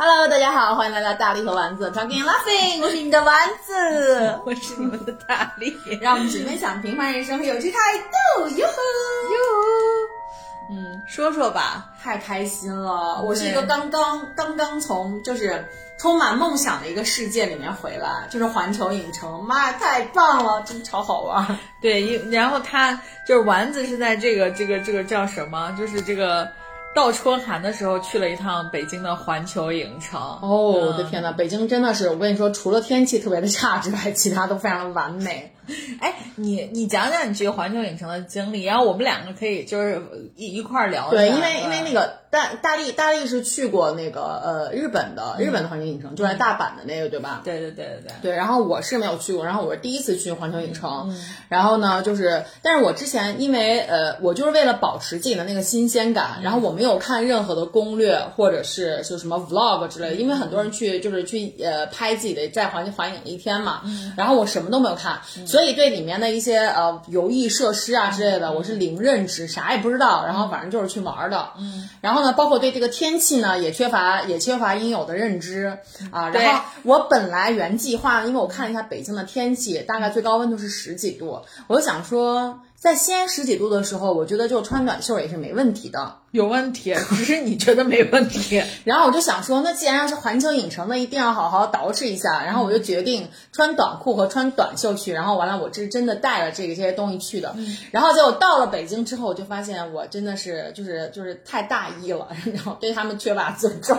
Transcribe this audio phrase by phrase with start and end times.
[0.00, 8.72] Hello，大家好，欢迎来到大力和丸子 Talking Laughing，我是你们的丸子， 我是你们的大力，让我们只分享平凡人生和有趣态度，哟呵
[9.32, 9.36] 哟。
[10.70, 13.20] 嗯，说说吧，太开心了！
[13.24, 15.66] 我是一个刚刚刚刚从就是
[15.98, 21.58] 充满梦想的一个世界里面回来，就是环球影城，妈呀，太棒了，真超好玩。
[21.80, 26.48] 对，然后他就是丸子是在这个这个这个叫什么，就是这个。
[26.98, 30.20] 倒春寒的时候去了一趟北京的环球影城。
[30.42, 35.52] 哦，我的天呐，北京真的是，我跟你说，除了天气特别的差之外，其他都非常的完美。
[36.00, 40.02] 哎，你你讲讲你这个环球影城的经历，然后我们两个可以就是
[40.36, 41.10] 一一块聊。
[41.10, 47.42] 对，因为因为那个大大力大力是去过那个呃日本的日本的环球影城，就在大阪的那个，对吧？
[47.44, 48.12] 对对对对对。
[48.30, 51.14] 对，然后我是没有去过，然后我是第一次去环球影城，
[51.48, 63.82] 然后呢就是，但是我之前因为呃我就是为了保持自己的那个新鲜感，然后我没有看任何的攻略或者是就什么 vlog 之类的，因为很多人去就是去呃拍自己的在环球环影一天嘛，
[64.16, 65.20] 然后我什么都没有看。
[65.46, 70.24] 所以对里面的一些呃游艺设施啊之类的，我是零认知，啥也不知道。
[70.24, 71.50] 然后反正就是去玩的。
[71.58, 71.88] 嗯。
[72.00, 75.78] 然后呢，包括对这个天气呢，也缺乏也缺乏应有的认知
[76.10, 76.28] 啊。
[76.30, 82.60] 然后我本来原计划，因为我看了一下北京的天气，大概最高温度是十几度，我就想说。
[82.78, 86.18] 在西安十几度的时候，我觉得就穿短袖也是没问题的。
[86.30, 88.62] 有问题，只是你觉得没问题。
[88.84, 92.44] 然后我就想说，那既然要是环球影城，那一定要好好捯饬一下。
[92.44, 95.12] 然后我就决定穿短裤和穿短袖去。
[95.12, 97.56] 然后完了，我这是真的带了这个这些东西去的。
[97.90, 103.98] 然后结果到了北京之后，我就发现我真的是就是就是太大意了， 然后对他们缺乏尊重。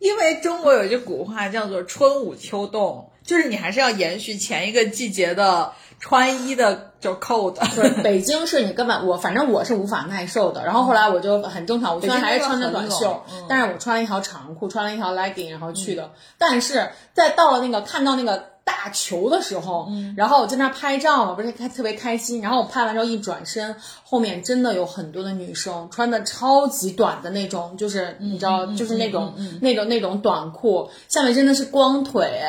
[0.00, 5.74] 因为中国有一句古话叫做“春捂秋冻”，就是你还是要延续前一个季节的。
[6.00, 10.64] 穿衣的就 cold，对，北京是你根本我反正我是无法耐受的。
[10.64, 16.12] 然后后来我就很正常，我虽然还是穿的短袖，但是我穿了一条长裤，穿了一条 legging，然后去的。
[16.38, 18.50] 但是在到了那个看到那个。
[18.68, 22.42] 大球的时候，然后我在那拍照嘛，不是开特别开心。
[22.42, 23.74] 然后我拍完之后一转身，
[24.04, 32.42] 后面真的有很多的女生穿的超级短的那种，就是你知道，就是那种那种那种短裤，下面真的是光腿，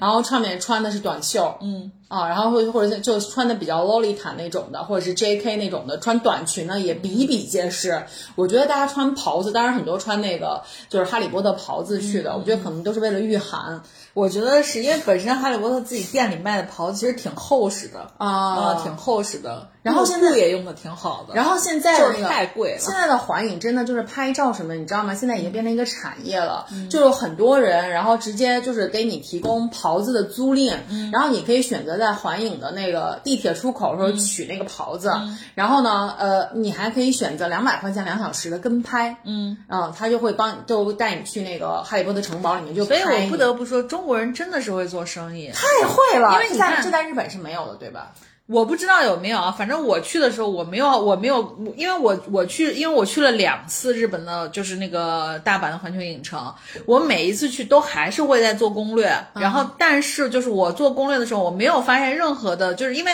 [0.00, 8.04] 然后上面穿的是短袖，嗯啊，然后或或者就穿的比较洛丽塔那种的，或者是 J K 那种的，穿短裙呢也比比皆是。
[8.34, 13.82] 我觉得大家穿袍子，当然很多穿那个就是哈利波特袍子去的，我觉得可能都是为了御寒。
[14.16, 19.68] 我觉得是因为本身哈利波特自己店里卖的袍子其实挺厚实的啊，挺厚实的。
[19.82, 21.34] 然后现在也用的挺好的。
[21.34, 22.78] 然后现在就是太贵了。
[22.80, 25.14] 现在的环影真的就是拍照什么，你知道吗？
[25.14, 30.72] 现在已经变成一个产业了，就是很多人，然后直接就是给你提供袍子的租赁，
[31.12, 35.12] 然后你可以选择在环影的那个地铁出口时候取那个袍子，
[35.54, 42.84] 然后呢，呃，你还可以选择两百块钱两小时的跟拍，嗯，嗯，他就会帮你就带你去那个哈利波特城堡里面就。
[42.86, 48.12] 所以我不得不说，中国人真的是会做生意，太会了，因为你看这在日本是没有的，对吧？
[48.46, 63.12] 我不知道有没有啊，反正我去的时候我没有，我没有，因为我我去，因为我去了两次日本的，就是那个大阪的环球影城，我每一次去都还是会在做攻略，然后但是就是我做攻略的时候，我没有发现任何的，就是因为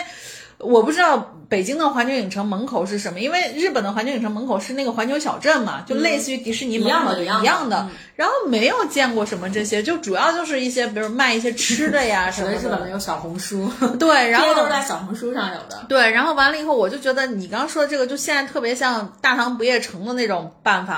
[0.63, 1.29] 我不知道。
[1.49, 3.19] 北京的环球影城门口是什么？
[3.19, 7.87] 因为日本的环球影城门口是那个环球小镇嘛，就类似于迪士尼一样的，一样的。
[8.15, 12.57] 然后没有见过什么这些，就主要就是一些，比如卖一些吃的呀 什么的。
[12.57, 15.85] 日本没有小红书， 对，然后 都是在小红书上有的。
[15.87, 20.97] 对，然后完了以后，我就觉得你刚刚说的这个，就现在特别像大唐不夜城的那种办法，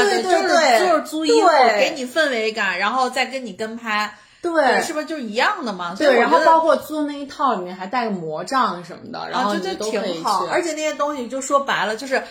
[0.00, 1.46] 对对对，就是租衣服，
[1.78, 4.14] 给你氛围感，然后再跟你跟拍。
[4.42, 5.94] 对，是不是就是一样的嘛？
[5.96, 10.46] 对，然后包括租那一套里面还带个魔杖什么的，然后就就挺好。
[10.46, 12.22] 而且那些东西就说白了就是。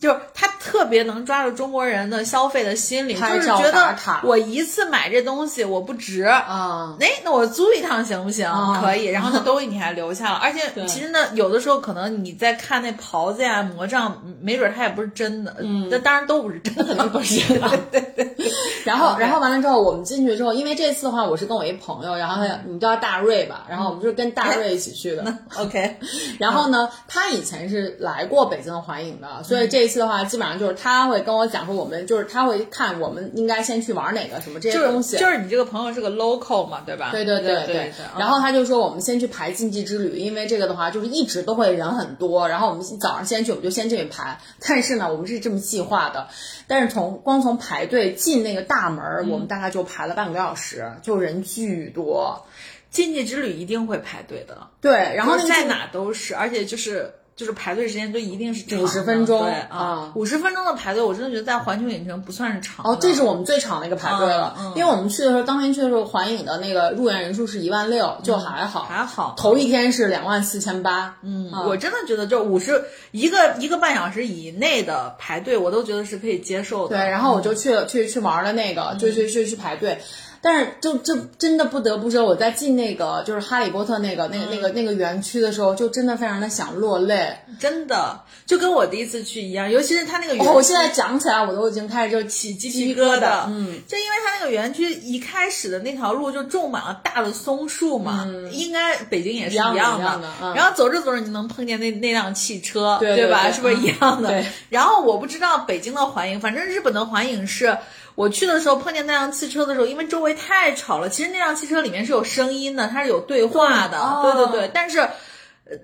[0.00, 8.48] 就是他特别能抓住中国人的消费的心理，就是觉得我一次买这东西我不值啊，哎，那我租一趟行不行？
[8.80, 17.58] 可以，然后那东西你还留下了，而且其实呢，有的时候可能你在看那袍子呀、魔杖，没准它也不是真的，嗯，那当然都不是真的，肯定不是。
[17.90, 18.52] 对对对。
[18.84, 25.38] 然后，然后完了之后，我们进去之后，因为这次的话，我是跟我一朋友，然后他你叫大瑞吧，然后我们就是跟大瑞一起去的。
[25.58, 25.96] OK。
[26.38, 29.87] 然后呢，他以前是来过北京的环影的，所以这。
[29.88, 35.16] 次的话，基本上就是他会跟我讲说，我们就是他会看我们应该先去玩哪个什么这些东西。
[35.16, 37.08] 就是你这个朋友是个 local 嘛，对吧？
[37.10, 37.92] 对对对对。
[38.16, 42.48] 然后他就说，我们先去排禁忌之旅，因为这个的话就是一直都会人很多。
[42.48, 44.38] 然后我们早上先去，我们就先进去排。
[44.66, 46.28] 但是呢，我们是这么计划的，
[46.66, 52.46] 但是从光从排队进那个大门，我们大概就排了半个多小时，就人巨多。
[52.90, 54.92] 禁忌之旅一定会排队的，对。
[55.14, 57.12] 然后在哪都是，而且就是。
[57.38, 62.84] 就是排队时间就一定是长的50分钟对啊啊，五十分钟的排队，我真的觉得在环球影城不算是长。
[62.84, 68.82] 哦，这是我们最长的一个排队了，嗯嗯因为我们去的时候，当天去的时候，环影的那个入园人数是一万六，就还好。
[68.82, 69.36] 还好。
[69.38, 72.82] 头一天是两万四千八，嗯，啊我真的觉得就五十
[73.12, 76.96] 一个一个半小时以内的排队，我都觉得是可以接受的。
[76.96, 80.00] 对，然后我就去去去玩了那个，就去去去排队。
[80.40, 87.36] 但是就就真的不得不说，我在进那个就是哈利波特那个那个那个那个园区的时候，就真的非常的想落泪。
[87.58, 102.98] 真的就跟我第一次去一样，尤其是他那个园区，哦，我现在讲起来，我都已经开始就起鸡鸡皮疙疙瘩，嗯，就因为他那个园区一开始的那条路就种满了大的松树嘛，应该北京也是一样的样一样的嗯然后走着走着，你能碰见那那辆汽车，吧？
[103.00, 104.44] 对对对是不是一样的？
[104.68, 107.76] 然后我不知道北京的环影，反正日本的环影是。
[108.18, 114.70] 我去的时候碰见那辆汽车的时候，因为周围太吵了，其实那辆汽车里面是有声音的，它是有对话的，哦对对对。
[114.74, 115.08] 但是，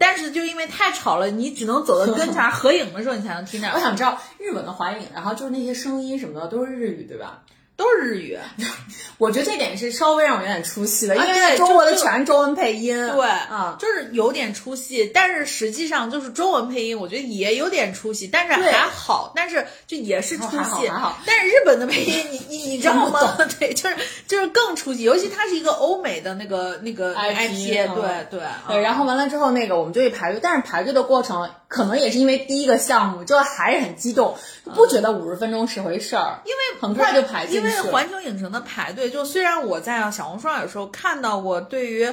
[0.01, 3.71] 但是就因为太吵了，你只能走到跟前 合影的时候，你才能听见。
[3.71, 7.45] 我想知道日本的环影，然后就是那些声音什么的都是日语，对吧？
[7.77, 8.39] 都是日语，
[9.19, 12.95] 我觉得这点是稍微让我有点出戏的，因啊为对中国的全是中文配音。
[13.13, 23.37] 对啊，就是有点出戏，但是实际上就是中文配音，我觉得也有点出戏，但是还好，但是就也是出还好戏，还好但是日本的配音，你你你知道吗？
[23.59, 23.97] 对，就是
[24.29, 34.37] 就是更出戏，尤其它是一个欧美的那个那个 IP 对对对，然后完了之后，那个我们就去排队，但是排队的过程可能也是因为第一个项目就还是很激动，
[34.77, 37.91] 不觉得五十分钟是回事儿，因为很快就排进因为。
[37.91, 42.09] 环球影城的排队，就虽然我在小红书上有时候看到过对于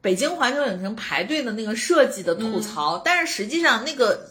[0.00, 4.28] 北京环球影城排队的那个设计的吐槽，但是实际上那个。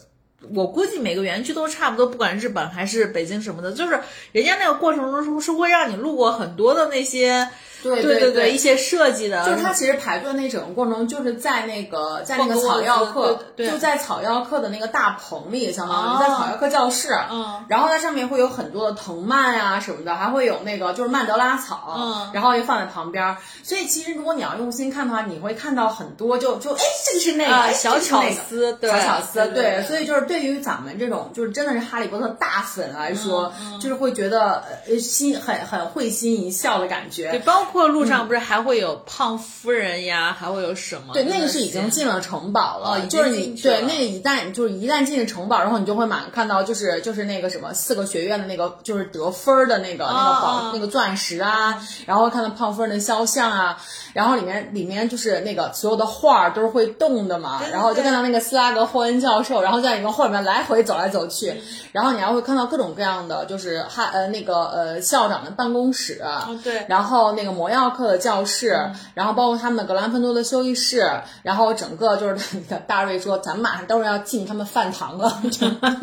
[0.50, 3.98] 我估计每个园区都差不多，不管日本还是北京什么的，就是
[4.30, 7.48] 人家那个过程中是是会让你路过很多的那些，
[7.90, 16.18] 对对对对一些设计的，就是它其实排队那整个过程就是在那个在那个草药课，就在草药课的那个大棚里，相当于、哦。
[16.20, 22.30] 在草药课教室，嗯，然后在上面会有很多的藤蔓啊什么的，还会有那个就是曼德拉草，嗯。
[22.32, 23.36] 然后也放在旁边。
[23.62, 28.90] 所以其实如果你要用心看的话，你会看到很多就就哎这个是那个、小巧思对。
[28.90, 37.30] 小巧思，对所以就是对于咱们这种就是真的是哈利波特大粉来说，嗯就是会觉得呃心很很会心一笑的感觉。
[37.30, 41.12] 对，包括路上不是还会有胖夫人呀，还会有什么？
[41.12, 53.78] 对，那个是已经进了城堡了，哦就是你对那个一旦就是一旦进了城堡，然后你就会马上看到就是就是那个什么四个学院的那个就是得分儿的那个、那个宝、哦那个钻石啊，然后看到胖夫人的肖像啊，
[54.12, 61.62] 然后里面里面就是那个所有的画儿都是会动的嘛，然后就看到那个斯拉格霍恩教授，然后在一个画里面来回走来走去，嗯。
[61.92, 66.20] 然后你还会看到各种各样的就是哈呃那个呃校长的办公室。
[66.22, 66.84] 哦对。
[66.88, 68.78] 然后那个魔药课的教室，
[69.14, 71.10] 然后包括他们的格兰芬多的休息室，
[71.42, 75.42] 然后整个就是大瑞说，咱们马上都是要进他们饭堂了，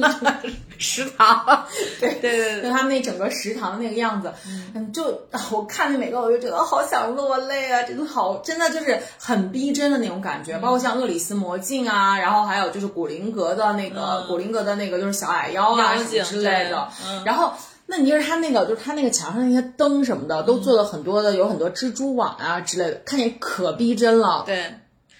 [0.79, 1.67] 食堂，
[2.01, 4.33] 对对对就，他们那整个食堂的那个样子，
[4.73, 5.21] 嗯，就
[5.53, 14.27] 我看那每个我就觉得好想落泪啊，真的好，真的就是很逼真的那种感觉，包括像厄里斯魔镜啊，然后还有就是古灵阁的那个、嗯。
[14.27, 17.23] 古灵阁的那个就是小矮妖啊什么之类的，嗯。
[17.23, 17.53] 然后。
[17.93, 24.43] 那你就是它那个，就是它那个墙上那些灯什么的，都做了很多的，有很多蜘蛛网啊之类的，看起来可逼真了。
[24.45, 24.75] 对，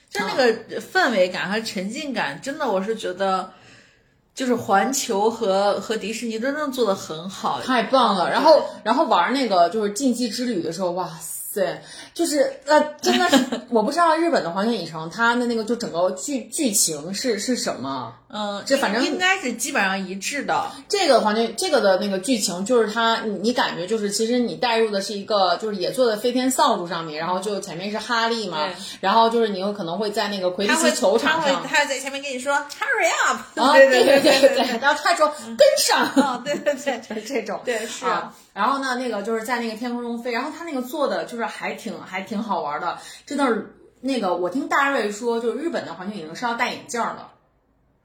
[0.09, 3.51] 就那个氛围感和沉浸感，真的我是觉得，
[4.33, 8.29] 就是环球和和迪士尼真的做的很好，太棒了！
[8.29, 13.37] 嗯然后，然后玩那个就是禁忌之旅的时候，哇塞，就是呃，真的是
[13.69, 18.15] 我不知道日本的环球影城它的那个就整个剧剧情是是什么。
[18.33, 28.69] 嗯，这反正应该是基本上一致的，这个环境这个的那个剧情就是它，你你感觉就是其实你带入的是一个就是也坐在飞天扫帚上面，然后就前面是哈利嘛，
[29.01, 31.67] 然后就是你有可能会在那个魁地奇球他会场上。
[31.67, 38.33] 他会在前面跟你说 hurry up，啊， 对对对对对，然后他说跟上，哦，对对对， 就是这种，对是啊。
[38.53, 47.27] 然后呢，那个就是在那个天空中飞，然后他那个做的就是还挺还挺好玩的，真的是那个我听大瑞说，就是日本的环球影城是要戴眼镜儿的，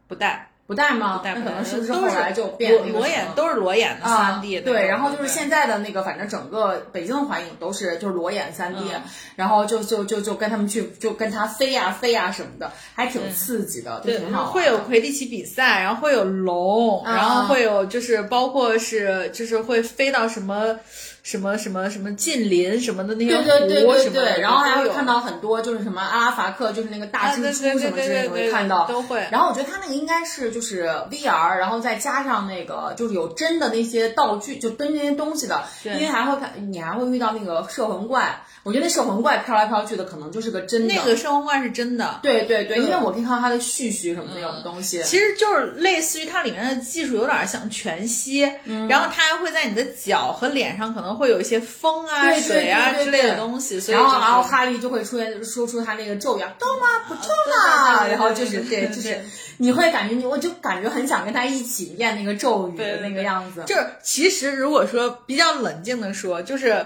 [0.09, 0.51] 不戴。
[0.69, 1.21] 不戴吗？
[1.23, 9.01] 戴不戴那可能是不是后来就变裸眼都是裸眼的啊三 D 对，然后就是现在的那个，反正整个北京的环影都是就是裸眼三 D，、嗯
[9.37, 14.53] 然后就就就就跟他们去就跟他飞呀、飞呀、什么的，还挺刺激的，就对挺好玩的。
[14.55, 20.77] 会有魁地奇比赛，然后会有龙，啊然后会有就是包括是就是会飞到什么
[21.27, 38.45] 什么什么什么近邻什么的那些对对对对湖什么的对，然后还有会看到很多就是什么阿拉法克，就是那个大啊蜘蛛什么之类的，会看到都会然后我觉得他那个应该是就是 VR，然后再加上那个就是有真的那些道具，就蹲那些东西的，因为还会看你还会遇到那个摄魂怪。
[38.67, 40.95] 我觉得那摄魂怪飘来飘去的，可能就是个真的。
[40.97, 42.19] 那个摄魂怪是真的。
[42.21, 45.01] 对对对，因为我可以看到它的絮絮什么那种东西。
[45.05, 48.41] 其实就是类似于它里面的技术有点像全息，
[48.89, 53.77] 然后它还会在你的脚和脸上可能会有一些风啊、水啊之类的东西。
[53.93, 56.87] 然后然后哈利就会出现说出他那个咒语，动吗？
[57.07, 58.05] 不动啦。
[58.09, 59.21] 然后就是对，就是
[59.59, 63.63] 你会感觉你，我就感觉很想跟他一起念那个咒语的那个样子。
[63.65, 66.85] 就是其实如果说比较冷静的说，就是。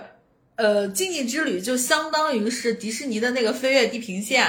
[0.60, 4.46] 呃，禁忌之旅就相当于是迪士尼的那个飞越地平线。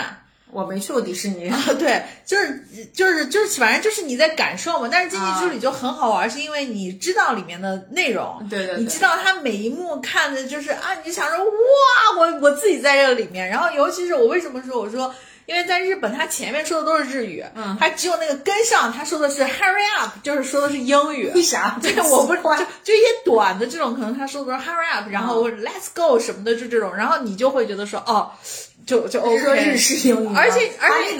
[0.51, 1.49] 我没去过迪士尼，
[1.79, 4.89] 对，就是就是就是，反正就是你在感受嘛。
[4.91, 13.47] 但是竞技之旅就很好玩，是因为你知道里面的内容，对对，你知道它每一幕看的就是啊，你就想说哇，我我自己在这里面。
[13.47, 15.15] 然后尤其是我为什么说我说。
[15.51, 21.29] 因为在日本，他前面说的都是日语，嗯，他只有那个跟上，他说的是 hurry up，就是说的是英语。
[21.35, 21.77] 为啥？
[21.81, 28.31] 对，我不就就一些短的这种，可能他说的是 hurry up，然后 let's go 什么的，就这种，然后你就会觉得说，哦。
[28.83, 31.15] 就就 OK，日式英语，而且而且，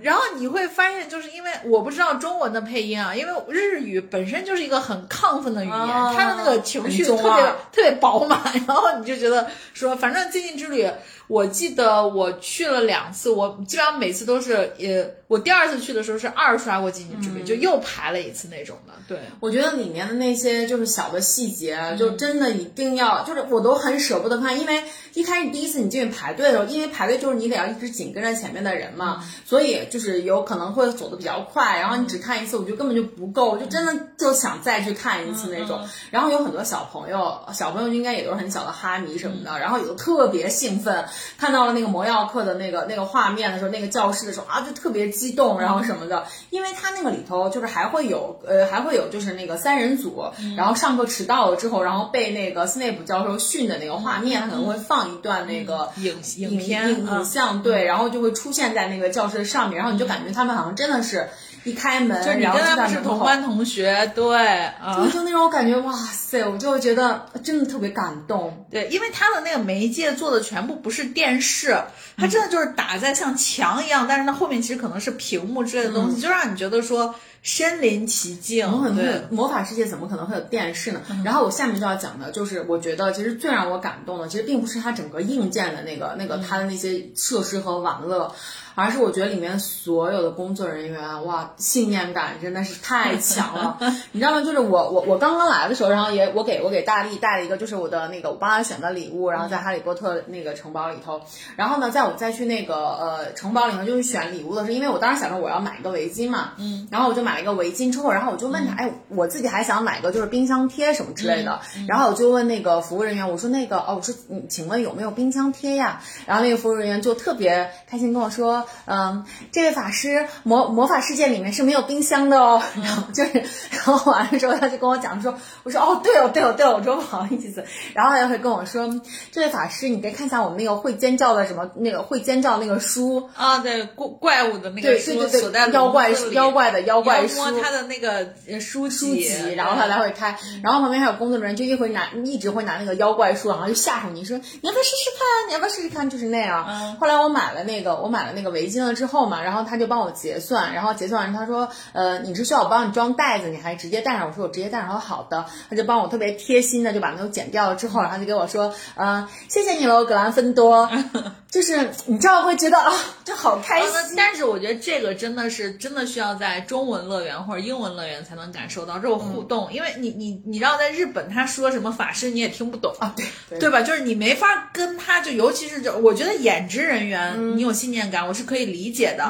[0.00, 10.90] 然后你会发现，就是因为我不知道中文的配音啊，因为日语本身就是一个很亢奋的语言，它的那个情绪特别特别饱满，然后你就觉得说，反正最近之旅，
[11.28, 18.94] 我记得我去了两次，我基本上每次都是，呃，我第二次去的时候是二刷过禁忌之旅，就又排了一次那种的。
[19.06, 24.82] 对，我觉得里面的那些就是小的细节，就真的一定要，就是我都很舍不得看，因为
[25.12, 35.86] 一开始第一次你进去排队的时候，因为排队就是你得要一直紧跟着前面的人嘛，所以就是有可能会走的比较快，然后你只看一次，我觉得根本就不够，就真的就想再去看一次那种。
[36.10, 41.04] 然后有很多小朋友，小朋友应该也都是很小的哈迷什么的，然后有特别兴奋，
[41.36, 50.24] 看到了那个魔药课的那个那个画面的时候，那个教室的时候啊，就特别激动，然后什么的，因为他那个里头就是还会有呃还会有就是那个三人组，
[50.56, 56.88] 然后上课迟到了之后，然后被那个斯内普教授训的那个画面，他可能会放一段那个影影片。
[56.90, 61.28] 影影像对，然后就会出现在那个教室上面，然后你就感觉他们好像真的是
[61.64, 68.66] 一开门，就你跟他们是同班同学，对，就就那种感觉，哇塞，我就觉得真的特别感动。
[68.70, 71.76] 对，因为他的那个媒介做的全部不是电视，
[72.16, 77.14] 他真的就是打在像墙一样，但是它后面其实可能是屏幕之类的东西，就让你觉得说。
[77.40, 81.00] 身临其境，对，魔法世界怎么可能会有电视呢？
[81.24, 88.34] 然后我下面就要讲的就是，我觉得其实最让我感动的，其实并不是它整个硬件的那个那个它的那些设施和玩乐。
[88.78, 93.76] 而是我觉得里面所有的工作人员，哇，信念感真的是太强了，
[94.12, 94.40] 你知道吗？
[94.40, 101.20] 就是我我我刚刚来的时候，然后也我给我给大力带了一个，就是我的那个我帮他选的礼物，然后在哈利波特那个城堡里头，
[101.56, 116.00] 然后呢，在我再去那个呃城堡里头就是选礼物的时候，因为我当时想着我要买一个围巾嘛，嗯，然后我就买了一个围巾之后，然后我就问他，哎，我自己还想买个就是冰箱贴什么之类的，然后我就问那个服务人员，我说那个哦，我说嗯，请问有没有冰箱贴呀？
[116.26, 118.64] 然后那个服务人员就特别开心跟我说。
[118.86, 122.62] 嗯，这位法师魔魔法世界里面是没有冰箱的哦。
[122.82, 123.32] 然后就是，
[123.70, 127.64] 然后完了之后，他就跟我讲说，我说哦，对哦，对哦，对哦，我说不好意思。
[127.94, 128.88] 然后他就会跟我说，
[129.32, 138.26] 这位法师，你可以看一下我们那个会尖叫的什么那个会尖叫那个书啊，对怪怪物的那个书，对对对妖怪妖怪的妖怪书，他的那个
[138.60, 145.48] 书书籍，然后他来回开，然后旁边还有工作人员就一会拿一直会拿那个妖怪书，然后就吓唬你说，你要不要试试看？
[145.48, 146.08] 你要不要试试看？
[146.08, 146.96] 就是那样。
[146.98, 148.92] 后来我买了那个，我买了那个围巾了。
[148.92, 154.26] 之后嘛，然后他就帮我结算，然后结算完他说，呃，你是需要我帮你装袋子，你还直接带上？
[154.28, 154.88] 我说我直接带上。
[154.88, 157.76] 他说好的，他就帮我特别贴心的就把那个剪掉了。
[157.76, 160.90] 之后，然后就给我说，呃，谢谢你喽，格兰芬多。
[161.48, 162.92] 就是你知道会觉得啊，
[163.24, 164.14] 就好开心。
[164.14, 173.14] 但是我觉得这个真的是真的需要在中文乐园或者英文乐园才能感受到这种互动，因为你你你知道在日本他说什么法师你也听不懂啊，
[173.48, 173.80] 对对吧？
[173.80, 179.28] 就是你没法跟他就尤其是就我觉得演职人员你有信念感我是可以理解的，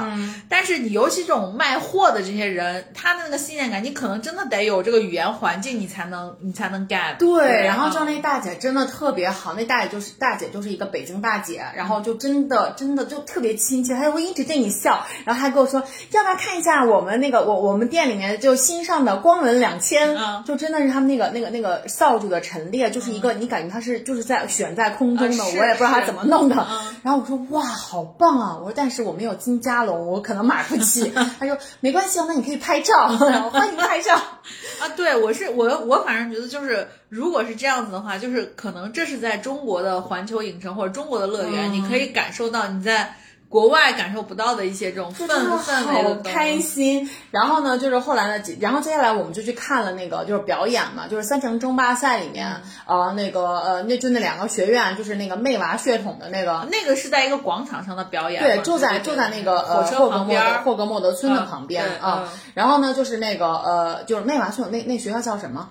[0.48, 7.16] 但是你尤其这种卖货的这些人，他的那个信念感你可能真的得有这个语言环境你才能你才能 get。
[7.16, 12.18] 对，然后就那大姐真的特别好，那大姐就是大姐就是一个北京大姐，然后就。
[12.18, 26.56] 真的真的就特别亲切，她就会一直对你笑，然后还跟我说要不要看一下我们那个我我们店里面就新上的光纹两千，就真的是他们那个那个那个扫帚的陈列，就是一个你感觉它是就是在悬在空中的，我也不知道它怎么弄的。
[27.04, 31.10] 然后我说哇好棒啊，我说但是我没有金加龙， 我可能买不起。
[31.40, 32.94] 他说没关系啊，那你可以拍照，
[33.28, 34.88] 然后欢迎拍照啊。
[34.96, 41.88] 对我是我我反正觉得就是如果是这样子的话，就是可能这是在中国的环球影城或者中国的乐园，你。
[41.88, 43.16] 可以感受到你在
[43.48, 47.08] 国外感受不到的一些这种氛氛围的开心。
[47.30, 62.30] 然后呢，就是后来呢，然后接下来我们就去看了那个就是表演嘛，就是三城争霸赛里面，呃，那个呃，那就那两个学院，就是那个魅娃血统的那个，那个是在一个广场上的表演，对，就在就在那个呃霍格莫德霍格莫德村的旁边啊。
[62.54, 65.70] 然后呢，就是那个呃，就是魅娃血统那那学校叫什么？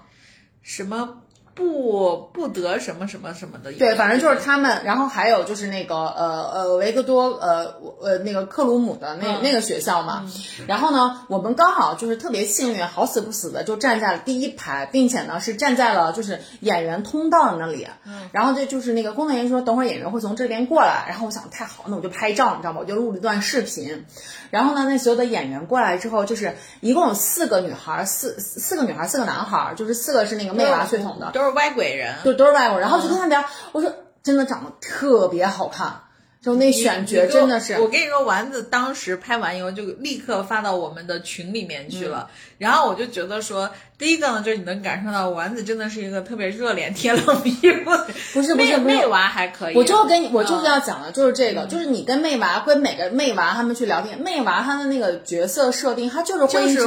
[0.63, 1.17] 什么？
[1.57, 10.23] 不不得什么什么什么的，对，反正就是他们，然后还有就是那个呃呃维克多呃呃那个克鲁姆的那那个学校嘛，
[10.67, 17.87] 然后呢，我们刚好就是特别幸运，好死不死的就站在了第一排，并且呢是站在了就是演员通道那里，
[18.31, 22.81] 然后这就是那个工作人员说等会儿演员会从这边过来，然后我想太好，那我就拍照，你知道吗？
[22.81, 24.05] 我就录了一段视频，
[24.51, 31.31] 然后呢，那所有的演员过来之后，就是一共有四个女孩，四四个女孩，四个男孩，就是四个是那个魅娃血统的。
[31.51, 36.01] 外国人就都是外国人，然后就跟他聊，我说真的长得特别好看，
[36.41, 37.73] 就那选角真的是。
[37.81, 43.69] 我跟你说，丸子当时拍完以后就立刻发到我们的群里面去了，然后我就觉得说。
[43.99, 47.51] 第一个呢，就是你能感受到丸子真的是一个特别热脸贴冷屁
[47.83, 47.89] 股，
[48.31, 49.75] 不是不是妹娃还可以。
[49.75, 56.85] 我就跟你，我就是要讲的就是这个，就是你跟妹娃跟每个妹娃他们去聊天，妹娃她的那个角色设定，她就是会一直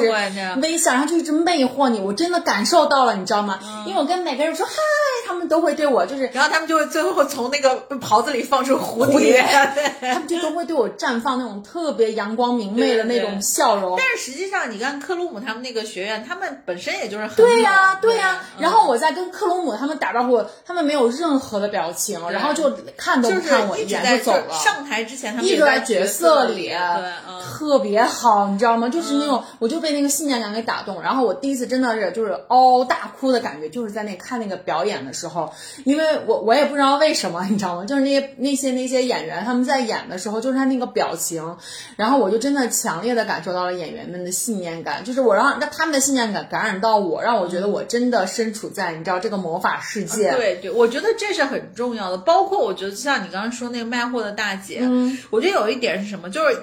[0.62, 3.58] 微笑，然后就一直魅惑你，我真的感受到了，你知道吗？
[3.88, 4.72] 因为我跟每个人说嗨，
[5.26, 9.44] 他们都会对我就是，然后他们就会最后从那个袍子里放出蝴蝶，
[10.00, 13.98] 他们就都会对我绽放那种特别阳光明媚的那种笑容。
[13.98, 16.99] 但是实际上，你看克鲁姆他们那个学院，他们本身。
[17.00, 18.40] 也就是对呀，对呀。
[18.58, 24.54] 然后我在跟克隆姆他们打招呼，他们没有任何的表情，然后就看都不看我一眼就走了。
[24.62, 26.72] 上台之前，他们一直在角色里，
[27.42, 28.88] 特别好，你知道吗？
[28.88, 31.00] 就是那种，我就被那个信念感给打动。
[31.02, 35.52] 然后我第一次真的是就是嗷大哭的感觉，就是在那看那个表演的时候，
[35.84, 37.84] 因为我我也不知道为什么，你知道吗？
[37.86, 41.56] 就是那些那些那些演员他们在演的时候，就是他那个表情，
[41.96, 46.89] 然后我就真的强烈的感受到了演员们的信念感，就是我让让他们的信念感感染到。
[46.98, 52.18] 我让我觉得我真的身处在你知道这个魔法世界，对对，我觉得这是很重要的。
[52.18, 56.56] 包括我觉得像你刚刚说那个卖货的大姐，嗯，我觉得有一点是什么，就是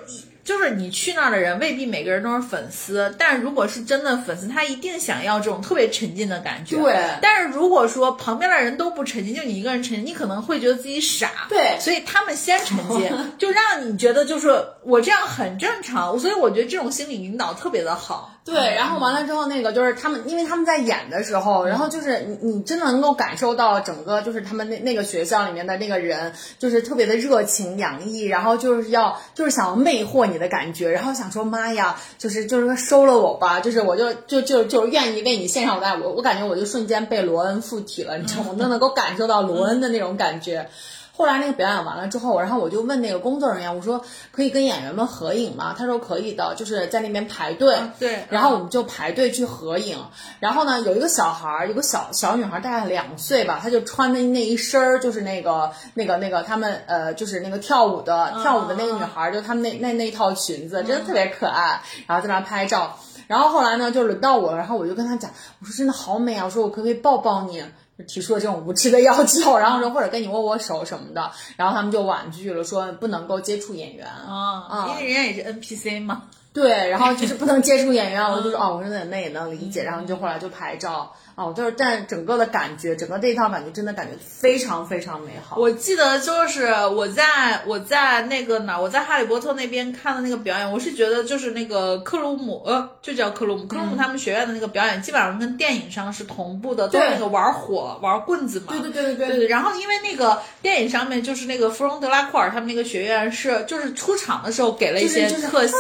[0.44, 6.78] 就是你去那儿的人未必每个人都是粉丝，但是如果是真的粉丝，他一定想要这种特别沉浸的感觉。
[6.78, 11.48] 对，但是如果说旁边的人都不沉浸，就你一个人沉浸，你可能会觉得自己傻。
[11.50, 14.50] 对，所以他们先沉浸， 就让你觉得就是
[14.84, 16.18] 我这样很正常。
[16.18, 18.37] 所以我觉得这种心理引导特别的好。
[18.48, 38.56] 对，然后完了之后，那个就是他们，因为他们在演的时候，然后就是你，你真的能够感受到整个就是他们那那个学校里面的那个人，就是特别的热情洋溢，然后就是要就是想要魅惑你的感觉，然后想说妈呀，就是就是说收了我吧，就是我就就就就愿意为你献上我的爱，我我感觉我就瞬间被罗恩附体了，你知道吗？
[38.58, 40.70] 都能够感受到罗恩的那种感觉。
[41.18, 44.00] 后来那个表演完了之后，然后我就问那个工作人员，我说
[44.32, 45.74] 可以跟演员们合影吗？
[45.76, 47.76] 他说可以的，就是在那边排队。
[47.98, 48.24] 对。
[48.30, 49.98] 然后我们就排队去合影。
[50.40, 61.82] 然后呢，有一个小孩儿，有个小小女孩，大概两岁吧，她就穿的那一身儿，就是那个那个那个他们呃，就是那个跳舞的跳舞的那个女孩，就他们那那那套裙子，真的特别可爱。
[62.06, 62.96] 然后在那拍照。
[63.26, 67.64] 然后后来呢，就轮到我了，然后我就跟他讲，我说真的好美啊，我说我可不可以抱抱你？
[68.06, 76.24] 提出了这种无知的要求， 然后说或者跟你握握手什么的，然后他们就婉拒了，说不能够接触演员啊，因为人家也是 NPC 嘛。
[76.54, 81.14] 对，然后就是不能接触演员，我就说哦，我说那那也能理解，然后就后来就拍照。
[81.38, 85.56] 哦，就是但整个的感觉，整个这一套感觉真的感觉非常非常美好。
[85.56, 98.66] 我记得就是我在我在那个哪，我在哈利波特那边看的那个表演，我是觉得就是那个克鲁姆，呃，就叫克鲁姆，克鲁姆他们学院的那个表演，基本上跟电影上是同步的，都是那个玩火玩棍子嘛。
[98.70, 99.48] 对对对对对对。
[99.48, 105.76] 然后因为那个电影上面就是那个芙蓉德拉库尔他们那个学院是就是出场的时候给了一些特写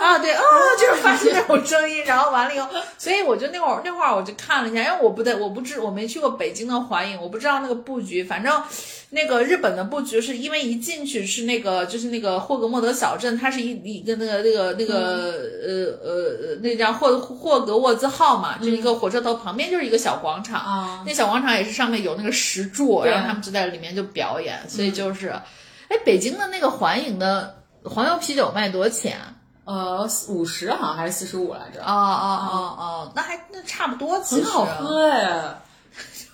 [0.00, 0.42] 啊，对啊，
[0.78, 4.93] 就是发出那种声音，然后完了以后，所以我就那会儿那会儿我就看了一下，因为。
[5.00, 8.24] 我不对，我不知我没去过北京的环影，我不知道那个布局。
[8.24, 8.62] 反正，
[9.10, 14.94] 那个日本的布局是因为一进去是那个就是那个霍格莫德小镇，它是一一个那个那个那个
[15.62, 21.04] 呃呃那叫霍霍格沃兹号嘛，就一个火车头旁边就是一个小广场。
[21.06, 24.58] 那小广场也是上面有那个石柱，然后他们就在里面就表演。
[24.68, 25.28] 所以就是，
[25.88, 27.54] 哎，北京的那个环影的
[27.84, 29.18] 黄油啤酒卖多少钱？
[29.64, 31.80] 呃，五十好像还是四十五来着？
[31.82, 35.60] 哦哦哦哦，那还那差不多，其实很好喝哎。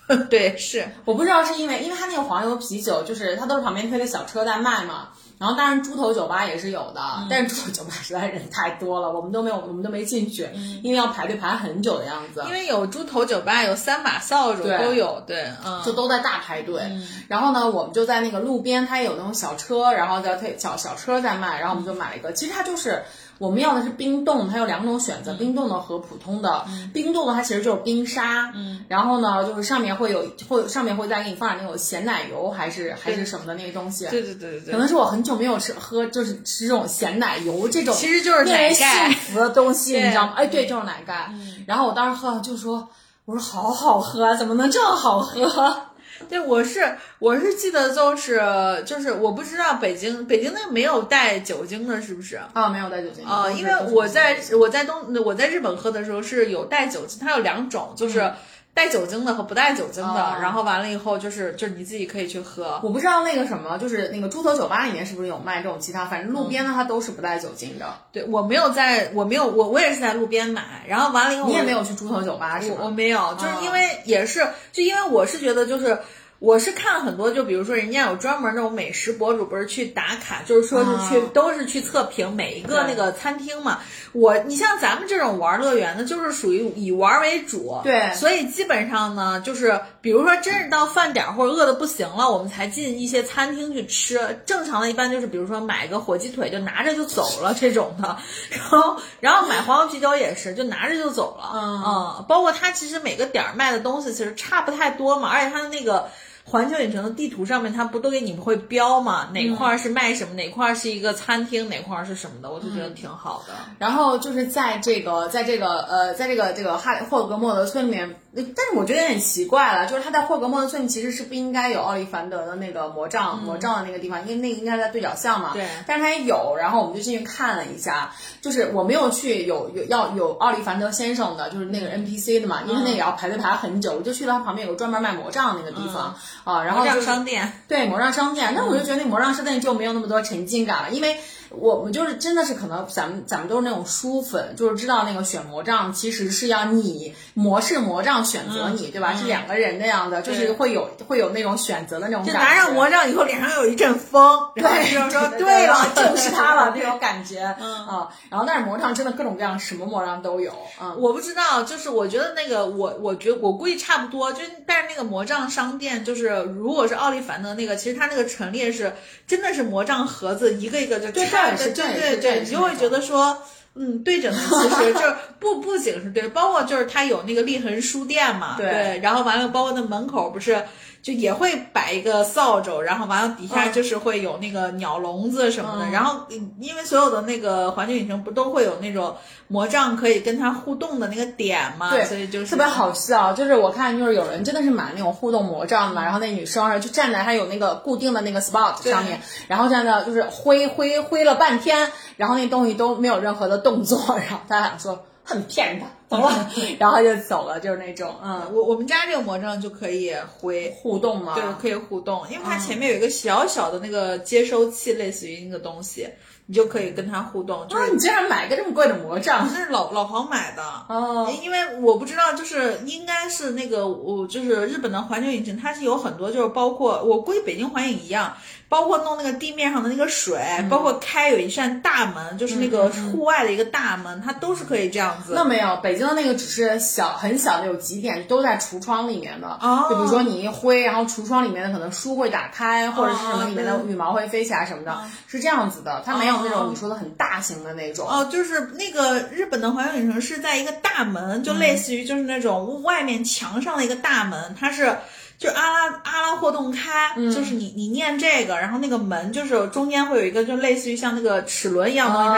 [0.29, 5.07] 对，是我不知道是因为，因为它那个黄油啤酒就是它都是旁边推的小车在卖嘛。
[5.41, 10.47] 然后当然猪头酒吧也是有的，但是猪头酒吧实在人太多了，我们都没有，我们都没进去，
[10.83, 12.43] 因为要排队排很久的样子。
[12.45, 16.83] 因为有猪头酒吧，有三把扫帚都有，对，嗯，就都在大排队。
[17.27, 22.31] 然后呢，我们就在那个路边，它有那种小车，然后在推小小车在卖，然后我们就买了一个。
[22.33, 23.03] 其实它就是
[23.41, 26.63] 我们要的是冰冻，它有两种选择，冰冻的和普通的。
[26.93, 34.05] 冰冻的它其实就是冰沙，嗯，然后呢，就是上面会有会上面会再给你放点那种咸奶油还是还是什么的那个东西。
[34.11, 34.71] 对对对对对。
[34.71, 40.33] 可能是我很久没有吃喝，就是吃这种咸奶油这种，其实就是奶盖幸福的东西，你知道吗？
[40.35, 41.33] 哎，对，就是奶盖。
[41.65, 42.87] 然后我当时喝就说，
[43.25, 45.81] 我说好好喝，怎么能这么好喝？
[46.29, 48.41] 对，我是我是记得就是
[48.85, 52.39] 就是我不知道北京北京那个没有带酒精的，是不是？
[52.53, 58.31] 啊，没有带酒精啊，因为我在我在东我在日本喝的时候是有带酒精，它有两种，就是
[58.73, 60.37] 带酒精的和不带酒精的。
[60.41, 62.79] 然后完了以后就是就是你自己可以去喝。
[62.83, 67.93] 我不知道那个什么，就是那个猪头酒吧里面是不是有卖这种其他，反正路边的它都是不带酒精的。
[68.11, 72.77] 对我没有在，我没有我我也是在路边买，然后完了以后你也没有去猪头酒吧是吗？
[72.81, 75.99] 我没有，就是因为也是就因为我是觉得就是。
[76.41, 83.77] 我是看了很多，就比如说人家有专门那种美食博主，不是去打卡，就是说是去都是去测评每一个那个餐厅嘛。
[84.13, 94.41] 我你像咱们这种玩乐园的，就是属于以玩为主，对，所以基本上呢，就是比如说真是到饭点或者饿的不行了，我们才进一些餐厅去吃。
[94.45, 98.17] 正常的一般就是比如说买个火鸡腿就拿着就走了这种的，
[98.49, 106.09] 然后然后买黄油啤酒也是就拿着就走了，嗯，包括它其实每个点儿卖的东西其实差不太多嘛，而且它的那个。
[106.43, 109.29] 环球影城的地图上面，它不都给你们会标吗？
[109.33, 110.33] 哪块是卖什么？
[110.33, 111.69] 哪块是一个餐厅？
[111.69, 112.51] 哪块是什么的？
[112.51, 113.53] 我就觉得挺好的。
[113.77, 118.15] 然后就是在这个，在这个，呃，在这个这个哈霍格莫德村里面。
[118.33, 125.51] 但是我觉得有点奇怪了，就是他在霍格莫德村其实是不应该有奥利凡德的那个魔杖魔杖的那个地方，因为那个应该在对角巷嘛。
[125.53, 125.67] 对。
[125.85, 137.63] 但是他也有，然后我们就进去看了一下，就是我没有去有有要有奥利凡德先生的，就是那个 NPC 的嘛，因为那也要排队排很久，我就去了他旁边有个专门卖魔杖那个地方啊，然后就商店。
[137.67, 141.17] 对魔杖商店，那我就觉得那魔杖商店就没有那么多沉浸感了，因为。
[141.51, 149.13] 我们就是真的是可能咱们咱们都是那种书粉，就是知道那个选魔杖其实是要你模式魔杖选择你，对吧？
[149.13, 152.33] 是两个人那样的，就是会有会有那种选择的那种感觉。
[152.33, 154.63] 就拿上魔杖以后，脸上有一阵风，对，
[155.09, 157.55] 说对了，就是他了， 那种感觉。
[157.59, 160.53] 嗯啊，然后但是魔杖真的各种各样，什么魔杖都有。
[160.81, 168.93] 嗯，我不知道，就是我觉得那个我我觉我估计差不多，就但是那个魔杖商店，就是如果是奥利凡德那个，其实它那个陈列是
[169.27, 171.11] 真的是魔杖盒子，一个一个就。
[171.57, 173.37] 对对对，你就会觉得说，
[173.75, 174.37] 嗯，对着呢，
[174.75, 180.63] 其实就是 不不仅是对，包括就是它有那个立恒书店嘛，对，然后完了，包括那门口不是。
[181.01, 186.27] 就也会摆一个扫帚，然后完了底下就是会有那个鸟笼子什么的，然后
[186.59, 189.15] 因为所有的那个环球影城不都会有那种
[189.47, 193.33] 魔杖可以跟它互动的那个点嘛，对，所以就是特别好笑。
[193.33, 203.97] 就是我看就是有人真的是买那种互动魔杖嘛，然后那女生就站在它有那个固定的那个 spot 上面，然后在那就是挥挥挥了半天，然后那东西都没有任何的动作，
[204.29, 205.03] 然后他俩说。
[205.23, 211.33] 很骗他，走了， 然后就走了，就是那种，嗯，我我们家这个魔杖就可以回互动吗？
[211.35, 216.07] 对，可以互动，因为它前面有一个小小的那个接收器，类似于那个东西。
[216.47, 217.65] 你就可以跟它互动。
[217.69, 219.47] 就是你竟然买个这么贵的魔杖？
[219.47, 221.31] 这是老老黄买的哦。
[221.41, 228.35] 因为我不知道，就是应该是那个我就是日本的环球影城，它是有很多，就是包括我估计北京环影一样，
[228.67, 235.31] 包括弄那个地面上的那个水，包括开有一扇大门，就是那个户外的一个大门，它都是可以这样子。
[235.33, 239.47] 那没有，北京的那个只是小很小的，有几点都在橱窗里面的。
[239.61, 239.87] 哦。
[239.89, 246.01] 就比如说你一挥，然后橱窗里面的可能书会打开，或者是什么里面的羽毛会飞起来什么的，是这样子的。
[246.05, 246.37] 它没有。
[246.43, 254.97] 那种你说的很大型的那种哦，就是那个日本的环球影城是在一个大门，就类似于就是那种外面墙上的一个大门，它是。
[255.41, 262.35] 就阿拉阿拉霍洞开，就是你你念这个，然后那个门就是中间会有一个，就类似于像那个齿轮一样东西，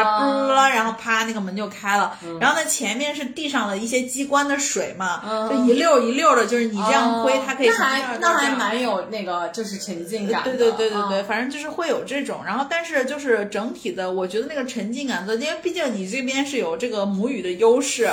[0.73, 2.17] 然后啪那个门就开了。
[2.39, 7.67] 然后呢前面是地上的一些机关的水嘛，就一溜一溜的，就是你这样挥，它可以。
[7.67, 10.41] 那还那还蛮有那个就是沉浸感。
[10.45, 12.39] 对对对对对，反正就是会有这种。
[12.45, 18.09] 然后但是就是整体的，我觉得那个沉浸感的，因为毕竟你这边是有这个母语的优势。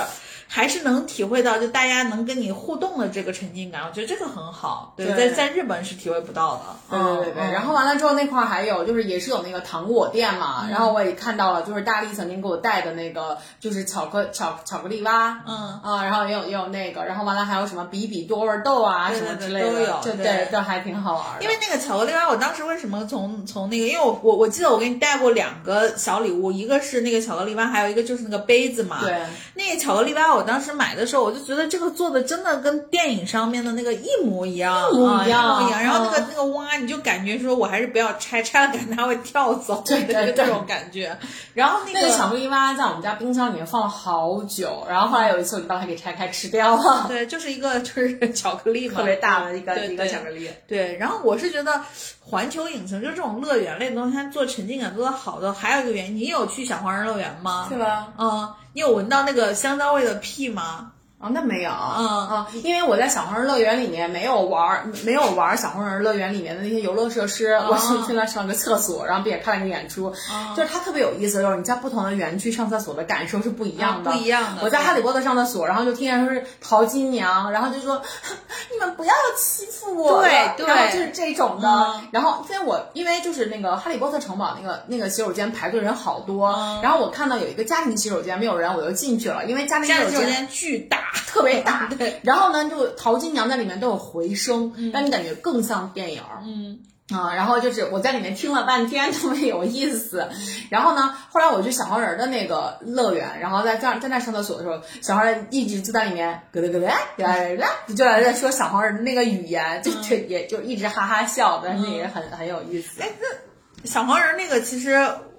[0.53, 4.93] 还是能体会到就大家能跟你互动的这个沉浸感，我觉得这个很好。
[4.97, 6.61] 对，对在在日本是体会不到的。
[6.89, 21.43] 对对对对，嗯然后完了之后那块儿还有就是也是有那个糖果店嘛，然后我也看到了，就是大力曾经给我带的那个就是巧克巧巧克力蛙，嗯啊，然后也有也有那个，然后完了还有什么比比多味豆啊什么之类的，都有对对都还挺好玩的。
[21.43, 28.99] 因为那个巧克力蛙，我当时为什么从从那个，因为我我我记得我给你带过两个小礼物，一个是那个巧克力蛙，还有一个就是那个杯子嘛。
[28.99, 29.15] 对，
[29.53, 35.83] 那个巧克力蛙，我当时买的时候，我就觉得这个做的真的跟电影上面的那个一模一样，一模一样啊一模一样。
[35.83, 41.17] 然后那个嗯那个蛙，你就感觉说我还是不要拆，拆了感觉它会跳走，对对对这种感觉。
[41.53, 50.49] 然后那那个巧克力蛙在我们家冰箱里面放了好久，然后后来有一次我就把它给拆开吃掉了，对，就是一个就是巧克力嘛，特别大的一个一个巧克力。
[50.67, 51.81] 对，然后我是觉得
[52.19, 57.67] 环球影城就这种乐园类的东西，它做沉浸感做的好的，还有一个原因，你有去小黄人乐园吗？
[57.69, 58.13] 是吧？
[58.17, 60.93] 嗯，你有闻到那个香蕉味的屁吗？
[61.21, 62.27] 哦，那没有，嗯。
[62.27, 70.13] 啊，因为我在小黄人乐园里面没有玩儿，没有玩儿小黄人乐园里面的那些游乐设施，我是去那上个厕所，然后并且看了个演出，
[70.55, 78.01] 就是它特别有意思，就是你在不同的园区上厕所的感受是不一样的，啊不一样的我在哈利波特上厕所，然后就听见说是淘金娘，然后就说
[78.71, 80.65] 你们不要欺负我，对对。
[80.65, 82.07] 然后就是这种的，嗯。
[82.11, 96.21] 然后因为我因为就是那个哈利波特城堡那个那个洗手间排队人好多，然后我看到有一个家庭洗手间没有人，我就进去了，因为家庭洗手间巨大，特别大， 对，然后呢，就淘金娘在里面都有回声，让你感觉更像电影。
[96.43, 96.79] 嗯
[97.11, 100.29] 啊，然后就是我在里面听了半天，特别有意思。
[100.69, 113.01] 然后呢，后来我去小黄人的那个乐园，然后在在在那上厕所的时候，小黄人一直就在里面咯噔咯噔咯噔就在在说小黄人的那个语言，就就也就一直哈哈笑，但是也很很有意思。
[113.01, 114.91] 哎，那小黄人那个其实，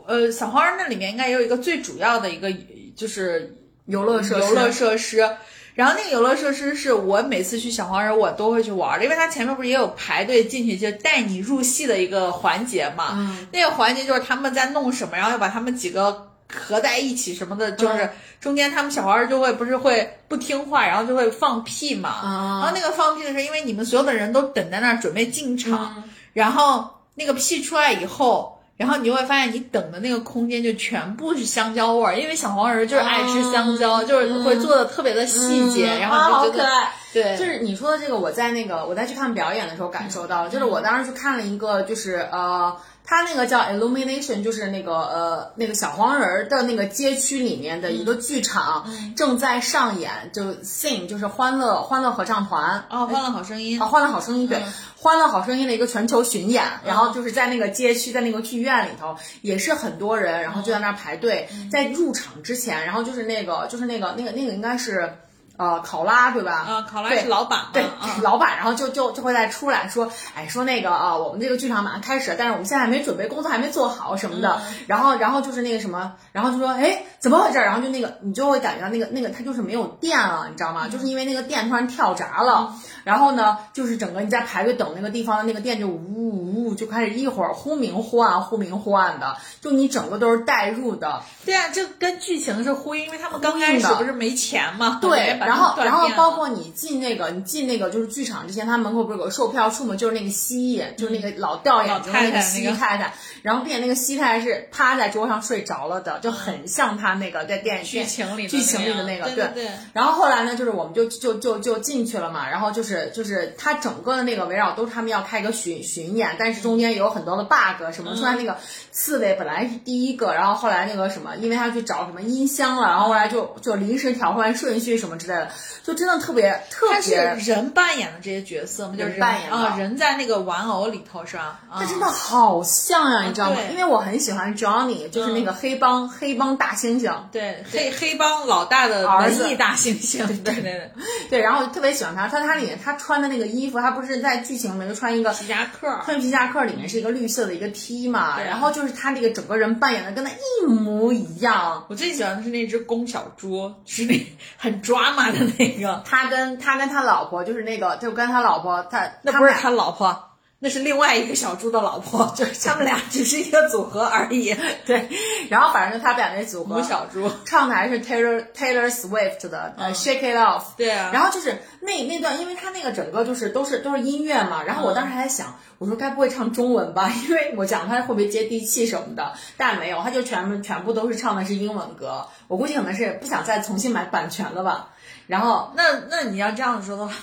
[0.07, 2.53] 呃，小黄人那里面应该也有一个最主要的一个
[2.95, 3.57] 就是
[3.87, 5.27] 游乐设施，游乐设施。
[5.75, 13.11] 然后那个游乐设施是我每次去小黄人我都会去玩的，因为它前面不是也有排队进去就带你入戏的一个环节嘛。
[13.13, 22.11] 嗯，那个环节就是他们在弄什么，然后要把他们几个合在一起什么的，就是中间他们小黄人就会不是会不听话，然后就会放屁嘛。
[22.11, 28.59] 啊然后那个放屁的时候因为你们所有的人都等在那儿准备进场，然后那个屁出来以后。
[28.77, 36.69] 然后你就会发现，你等的那个空间就全部是香蕉味儿，因为小黄人就是爱吃香蕉，就是会做的特别的细节，然啊，后就觉得。
[37.13, 48.87] 对，就是你说的这个，我在那个我在去看表演的时候感受到了，就是我当时去看了一个，就是呃，它那个叫 Illumination，就是那个呃那个小黄人儿的那个街区里面的一个剧场
[49.17, 52.85] 正在上演，就 Sing，就是欢乐欢乐合唱团。
[52.89, 53.81] 哦，欢乐好声音。
[53.81, 54.63] 啊，，欢乐好声音对，
[54.97, 65.13] 欢乐好声音的一个全球巡演，然后就是在那个街区，在那个剧院里头，也是很多人，然后就在那儿排队，在入场之前，然后就是那个就是那个那个那个应该是
[65.57, 66.53] 呃考拉对吧？
[66.53, 74.61] 啊，考拉对是老板嘛，对啊， 老板，然后就就就会再出来说，哎，说那个啊，我们这个剧场马上开始，但是我们现在还没准备，工作还没做好什么的。
[74.87, 77.59] 然后，然后就是那个什么，然后就说，哎，怎么回事？
[77.59, 80.89] 然后就那个，你就会感觉到那个那个它就是没有电了，你知道吗？
[80.89, 82.75] 就是因为那个电突然跳闸了。
[83.05, 91.23] 然后呢，就是整个你在排队等那个地方的那个电就呜呜呜就开始一会儿忽明忽暗，忽明忽暗的，就你整个都是带入的。
[91.45, 99.97] 对啊，这跟剧情是呼应，因为他们刚开始不是没钱嘛，对，把然后然后包括你进那个，你进那个就是剧场之前，他门口不是有个售票处吗？
[99.97, 109.71] 就是那个蜥蜴，就是那个老掉眼睛的那个蜥蜴太太，然后并且那个蜥蜴太太是趴在桌上睡着了的，就很像他那个在电剧情里剧情里的那个，对对对。
[109.93, 118.57] 然后后来呢，就是我们就就就就进去了嘛，然后就是就是他整个的那个围绕都是他们要开一个巡巡演，但是中间有很多的 bug，什么出来那个
[118.91, 125.51] 刺猬本来是第一个，然后后来那个什么，因为他去找什么音箱了，然后后来就就临时调换顺序什么之类的，
[125.83, 127.55] 就真的特别特他是别。
[127.55, 128.95] 人扮演的这些角色吗？
[128.97, 131.61] 就是扮演的啊，人在那个玩偶里头是吧？
[131.71, 133.57] 啊它真的好像呀、你知道吗？
[133.71, 140.91] 因为我很喜欢 Johnny，就是那个黑帮、黑帮大猩猩，对黑黑帮老大的儿子文艺大猩猩，对对对，
[141.31, 142.29] 对，然后我特别喜欢他。
[142.29, 151.85] 他他里面他穿的那个衣服，他不是在剧情里面就穿一个皮夹克，穿皮夹克，里面是一个绿色的一个 T 嘛，对然后就是他这个整个人扮演的跟他一模一样。
[151.89, 160.29] 我最喜欢的是那只公小猪，是那很抓马的那个， 他跟他跟他老婆就是那个，就跟他老婆他那不是他他老婆。
[160.65, 164.57] 那是另外一个小猪的老婆，就是他们俩只是一个组合而已。
[164.87, 165.09] 对，
[165.51, 170.63] 然后反正就他们俩那组合小猪，唱的还是 Taylor Taylor Swift 的呃、Shake It Off。
[170.77, 177.11] 对啊，然后就是那那段，因为他那个整个就是都是都是音乐嘛，然后我当时还在想，我说该不会唱中文吧？
[177.29, 182.29] 因为我讲他会不会接地气什么的，但没有，他就全部全部都是唱的是英文歌。
[182.47, 184.91] 我估计可能是不想再重新买版权了吧。
[185.27, 187.15] 然后那那你要这样说的话。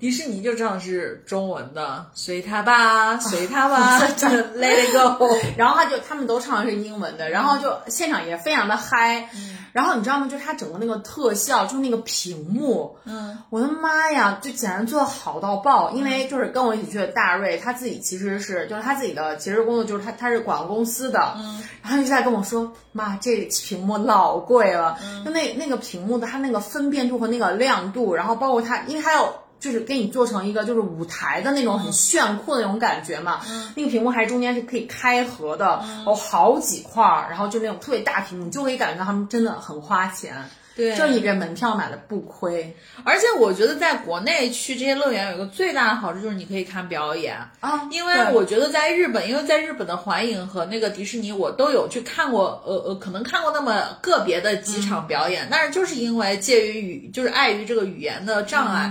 [0.00, 5.28] 迪士尼就唱是中文的，随他吧，随他吧，Let it go。
[5.58, 9.28] 然后他就他们都唱的是英文的，然后就现场也非常的嗨。
[9.72, 10.26] 然后你知道吗？
[10.26, 15.90] 就是他整个那个特效，就是那个屏幕，嗯，我的妈呀，就简直做的好到爆。
[15.90, 29.30] 因为就是跟我一起去的大瑞，他自己其实是就是他自己的其实工作就是他他是广告公司的，嗯，然后一直在跟我说，妈，这屏幕老贵了，就那那个屏幕的它那个分辨度和那个亮度，然后包括它，因为它要。
[29.60, 33.40] 就是给你做成一个就是舞台的那种很炫酷的那种感觉嘛，
[33.76, 40.34] 那个屏幕还中间是可以开合的，哦，好几块儿，然后就那种特别大屏幕，你就可以感觉到他们真的很花钱，
[40.74, 42.74] 对，就你这门票买的不亏。
[43.04, 47.36] 而且我觉得在国内去这些乐园有一个最大的好处就是你可以看表演。
[47.60, 58.90] 啊，因为我觉得在日本，因为在日本的环影和那个迪士尼我都有去看过，呃呃，可能看过那么个别的几场表演，但是就是因为介于语，就是碍于这个语言的障碍。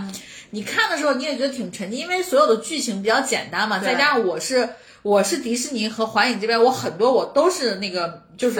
[0.51, 4.67] 你看的时候你也觉得挺沉浸，因为所有的剧情比较简单嘛，再加上我是
[5.01, 8.55] 我是迪士尼和环影这边，我很多我都是那个就是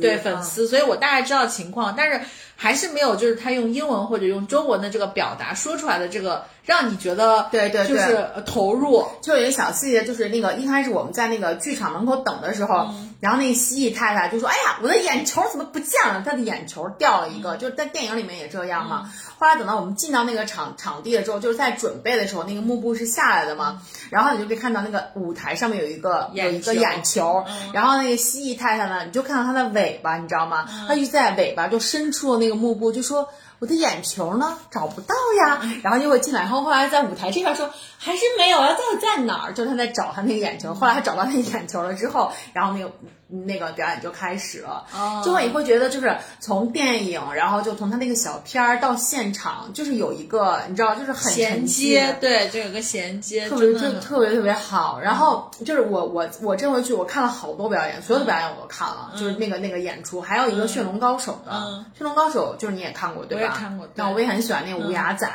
[0.00, 2.20] 对粉丝，所以我大概知道情况，但是
[2.56, 9.04] 还是没有就是他用英文或者用中文的这个表达说出来的这个让你觉得对对就是投入。
[9.20, 12.88] 就有一个小细节，就是那个一开始我们在那个剧场门口等的时候，
[13.20, 16.22] 然后那个蜥蜴太太就说：“哎呀，我的眼球怎么不见了？
[16.24, 19.10] 她的眼球掉了一个。”就是在电影里面也这样嘛。
[19.38, 30.66] 后来等到我们进到那个场场地了之后，就是在准备的时候，那个幕布是下来的嘛，然后你就可以看到那个舞台上面有一个有一个眼球，然后那个蜥蜴太太呢，你就看到它的尾巴，你知道吗？
[30.88, 33.28] 它就在尾巴就伸出了那个幕布，就说
[33.58, 35.14] 我的眼球呢找不到
[35.46, 39.52] 呀，然后就会进来，然后后来在舞台这边说还是没有，啊，到底在哪儿？
[39.54, 42.92] 就是他在找他那个眼球，后来他找到那个眼球了之后，然后那个。
[43.28, 44.84] 那个表演就开始了，
[45.22, 55.00] 最后你会觉得就是从电影，然后就从他那个小片儿到现场，就是有一个你知道，就是很衔接，对，就有个衔接，特别特特别特别好。
[55.00, 61.52] 然后就是我我我这回去我看了好多表演，所有的表演我都看了，就是那个那个演出，还有一个驯龙高手的，
[61.96, 63.44] 驯龙高手就是你也看过对吧？
[63.48, 63.88] 我也看过。
[63.94, 65.28] 那我也很喜欢那个无牙仔，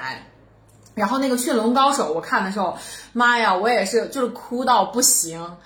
[0.93, 2.77] 然后那个驯龙高手我看的时候，
[3.13, 5.57] 妈呀，我也是就是哭到不行。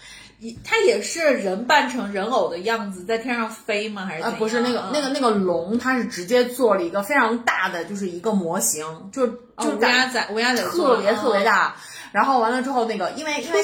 [0.64, 4.06] 它也是人扮成人偶的样子在天上飞吗？
[4.06, 4.36] 还是啊？
[4.38, 11.76] 不是那个那个那个龙，它是直接做了一个非常大的，就是一个模型，就就乌鸦仔乌鸦仔特别特别大。
[12.12, 13.64] 然后完了之后，那个因为因为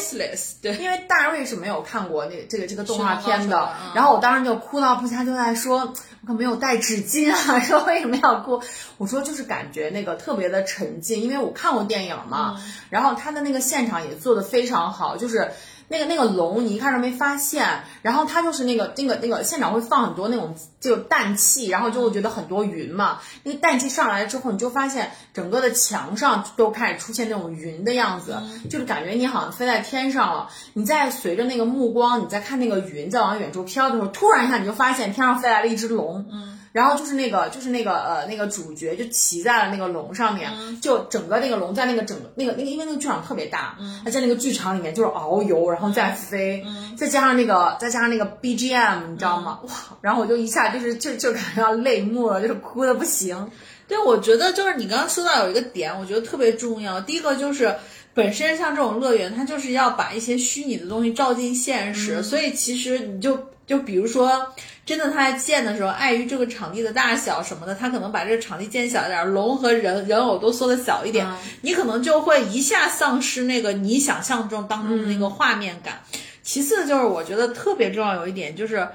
[0.62, 8.60] 对，因为大瑞是没有看过那这个这个动画片的，然后我当时就哭到不行，就在说我可没有带纸巾啊， 说为什么要哭？
[8.98, 15.52] 我说就是感觉那个特别的沉浸，因为我看过电影嘛，然后他的那个现场也做的非常好，就是。
[15.90, 23.20] 那个那个龙，你一开始没发现，然后它就是那个那个那个现场会放很多那种就氮气，然后就会觉得很多云嘛。
[23.44, 28.38] 那个氮气上来了之后，你就发现整个的墙上都开始出现那种云的样子，
[28.70, 30.50] 就是感觉你好像飞在天上了。
[30.74, 36.26] 你在随着那个目光，你在看那个云在往远处飘的时候，突然一下你就发现天上飞来了一只龙。
[36.32, 36.59] 嗯。
[36.72, 40.52] 然后就是那个，就是那个，呃，那个主角就骑在了那个龙上面，
[40.82, 46.64] 就整个那个龙在那个整个那个那个，因为那个剧场特别大，他在那个剧场里面就是遨游，然后再飞，
[46.96, 49.60] 再加上那个，再加上那个 BGM，你知道吗？
[49.64, 49.74] 哇！
[50.02, 53.50] 然后我就一下就是就就感觉到泪目了，就是哭的不行。
[53.88, 57.02] 对，我觉得就是你刚刚说到有一个点，我觉得特别重要。
[57.02, 57.76] 第一个就是
[58.14, 64.54] 本身像这种乐园，它就是要把一些虚拟的东西照进现实，所以其实你就就比如说。
[64.90, 71.28] 真的，他在建的时候，碍于这个场地的大小什么的，他可能把这个场地建小一点，龙和人人偶都缩的小一点，
[71.62, 76.00] 你可能就会一下丧失那个你想象中当中的那个画面感。
[76.42, 78.88] 其次就是我觉得特别重要有一点就是，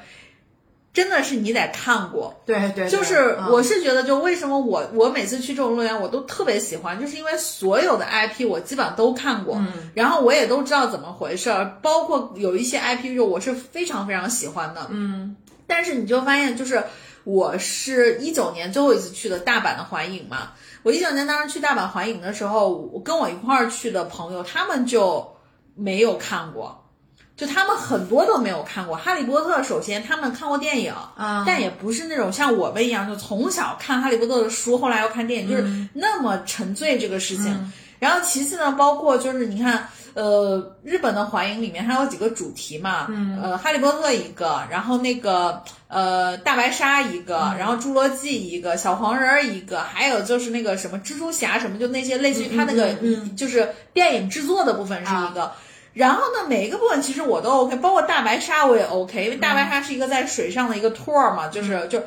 [0.92, 9.62] 真的是你得看过，对对，就是我是觉得就为什么我我每次去这种乐园我都特别喜欢，就是因为所有的 IP 我基本上都看过，
[9.94, 15.36] 然后我也都知道怎么回事儿，包括有一些 IP 就我是非常非常喜欢的，嗯。
[15.66, 16.82] 但是你就发现，就是
[17.24, 20.52] 我是一九年最后一次去的大阪的环影嘛。
[20.82, 25.36] 我一九年当时去大阪环影的时候，我跟我一块儿去的朋友，他们就
[25.74, 26.84] 没有看过，
[27.36, 29.60] 就他们很多都没有看过《哈利波特》。
[29.62, 37.72] 首先，他们看过电影，啊，但也不是那种像我们一样，就从小看《哈利波特》的书，后来又看电影，就是那么沉醉这个事情。
[37.98, 39.88] 然后其次呢，包括就是你看。
[40.14, 55.52] 呃，日本的环影里面还有几个主题嘛，嗯，呃，哈利波特一个，然后那个呃大白鲨一个，然后侏罗纪一个，小黄人一个，还有就是那个什么蜘蛛侠什么，就那些类似于他那个嗯就是电影制作的部分是一个，
[55.92, 62.00] 然后呢每一个部分其实我都 OK，包括大白鲨我也 OK，因为大白鲨是一个在水上的一个 tour 嘛，就是就。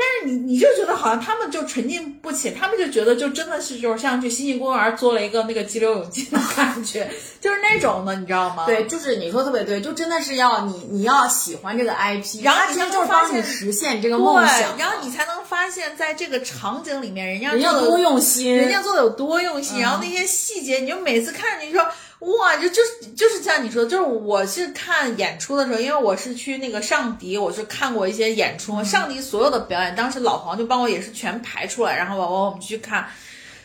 [0.00, 8.64] 但是你你就觉得好像他们就沉浸不起，他们就觉得就真的是就是像去星际公园做了一个那个激流勇进的感觉，就是那种的，你知道吗？
[8.64, 21.84] 对，就是你说特别对，就真的是要你你要喜欢这个 IP，然后其实就是帮你实现这个梦想，然后你才能发现在这个场景里面人家人家多用心，人家做的有多用心，然后那些细节，你就每次看着你说。
[22.20, 33.08] 哇，就就是就是像你说的，就是我是看演出的时候，因为我是去那个上迪，我是看过一些演出，上迪所有的表演，当时老黄就帮我也是全排出来，然后完完我们去看。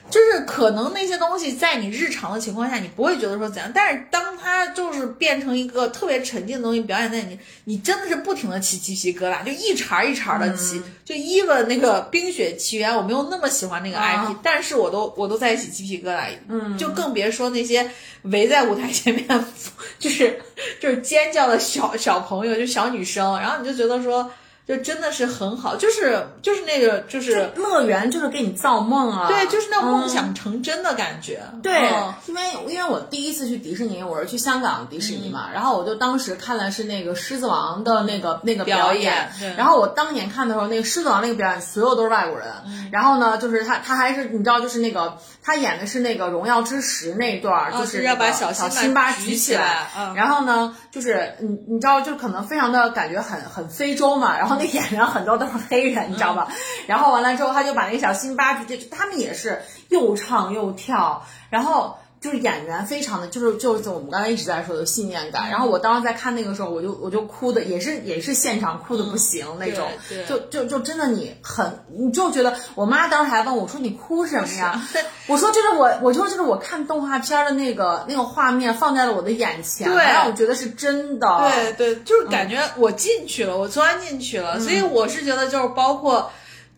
[0.10, 10.82] 就是可能那些东西在你日常的情况下，你不会觉得说怎样，但是当它就是变成一个特别沉浸的东西表演在你，你真的是不停的起鸡皮疙瘩，就一茬一茬的起。
[11.04, 16.28] 就 even 那个《冰雪奇缘》，我没有那么喜欢那个 IP，但是我都我都在起鸡皮疙瘩。
[16.48, 17.90] 嗯，就更别说那些
[18.24, 19.46] 围在舞台前面，
[20.00, 20.40] 就是
[20.80, 24.32] 就是尖叫的小小朋友，就小女生，然后你就觉得说。
[24.66, 29.28] 就真的是很好，就是就是那个就是乐园，就是给你造梦啊！
[29.28, 31.42] 对，就是那种梦想成真的感觉。
[31.62, 31.90] 对，
[32.28, 42.48] 因为因为我第一次去迪士尼，我是去香港迪士尼嘛，然后我就当时看的是那个狮子王的那个那个表演，然后我当年看的时候，那个狮子王那个表演，所有都是外国人。
[42.90, 49.88] 然后呢，就是他他还是你知道，就是那个他演的是那个荣耀之石那一段，就是要把小小辛巴举起来。
[50.16, 54.56] 然后呢，就是你你知道，就可能非常的感觉很很非洲嘛，然后。
[54.56, 56.48] 那演员很多都是黑人，你知道吧？
[56.88, 61.98] 然后完了之后，他就把那个小辛巴直接，他们也是又唱又跳，然后。
[62.24, 69.90] 就是演员非常的就是就是我们刚才一直在说的信念感，然后我当时在看那个时候，我就我就哭的也是也是现场哭的不行那种，
[70.26, 74.82] 就就就真的你很你就觉得我妈当时还问我说你哭什么呀？
[75.28, 81.52] 我说就是我我说就是我看动画片的那个那个画面放在了我的眼前，让我觉得是真的。
[81.52, 86.32] 对对，就是感觉我进去了，我钻进去了，所以我是觉得就是包括。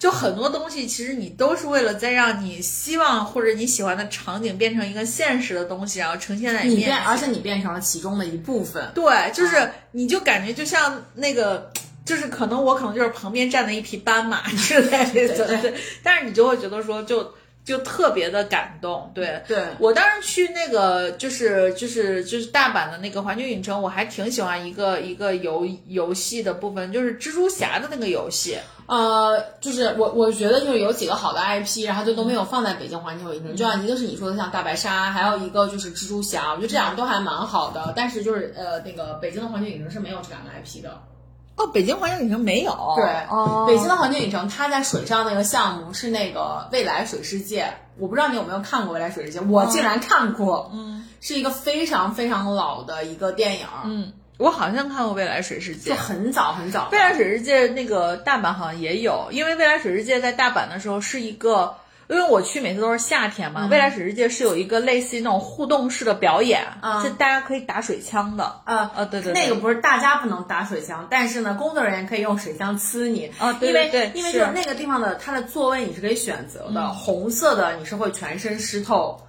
[0.05, 8.87] 就很多东西，其实你都是为了在让你希望或者你喜欢的场景变成一个现实的东西，然后呈现在你面前，而且你变成了其中的一部分。
[8.93, 11.71] 对，就是你就感觉就像那个，
[12.05, 14.91] 就是可能我可能就是旁边站的一匹斑马之类
[15.27, 15.73] 的， 对对。
[16.03, 17.33] 但是你就会觉得说，就
[17.65, 19.11] 就特别的感动。
[19.13, 28.57] 对对，我当时去那个就是就是就是大阪的那个环球影城，我还挺喜欢一个一个游游戏的部分，就是蜘蛛侠的那个游戏。
[28.87, 33.55] 呃，就是我我觉得就是有几个好的 IP，然后就都没有放在北京环球影城。
[33.55, 37.91] 就像一个是你说的像大白鲨，还有一个就是蜘蛛侠，我觉得这两个都还蛮好的。
[37.95, 41.01] 但是就是呃，那个北京的环球影城是没有这两个 IP 的。
[41.55, 42.71] 哦，北京环球影城没有。
[42.97, 54.13] 对，哦北京的环球影城它在水上那个项目是那个未来水世界，我不知道你有没有看过未来水世界，我竟然看过，嗯，是一个非常非常老的一个电影，嗯。
[54.37, 56.89] 我好像看过《未来水世界》，就很早很早。
[56.91, 61.77] 未来水世界那个大阪好像也有，因为未来水世界在大阪的时候是一个，
[62.07, 63.67] 因为我去每次都是夏天嘛。
[63.71, 66.61] 未来水世界是有一个类似于那种互动式的表演，
[67.01, 68.43] 是大家可以打水枪的。
[68.63, 73.31] 啊啊，对对，那个不是大家不能打水枪，但是呢，工作人员可以用水枪呲你。
[73.39, 79.19] 啊，对对对，因为就是那个地方的它的座位你是可以选择的，红色的你是会全身湿透，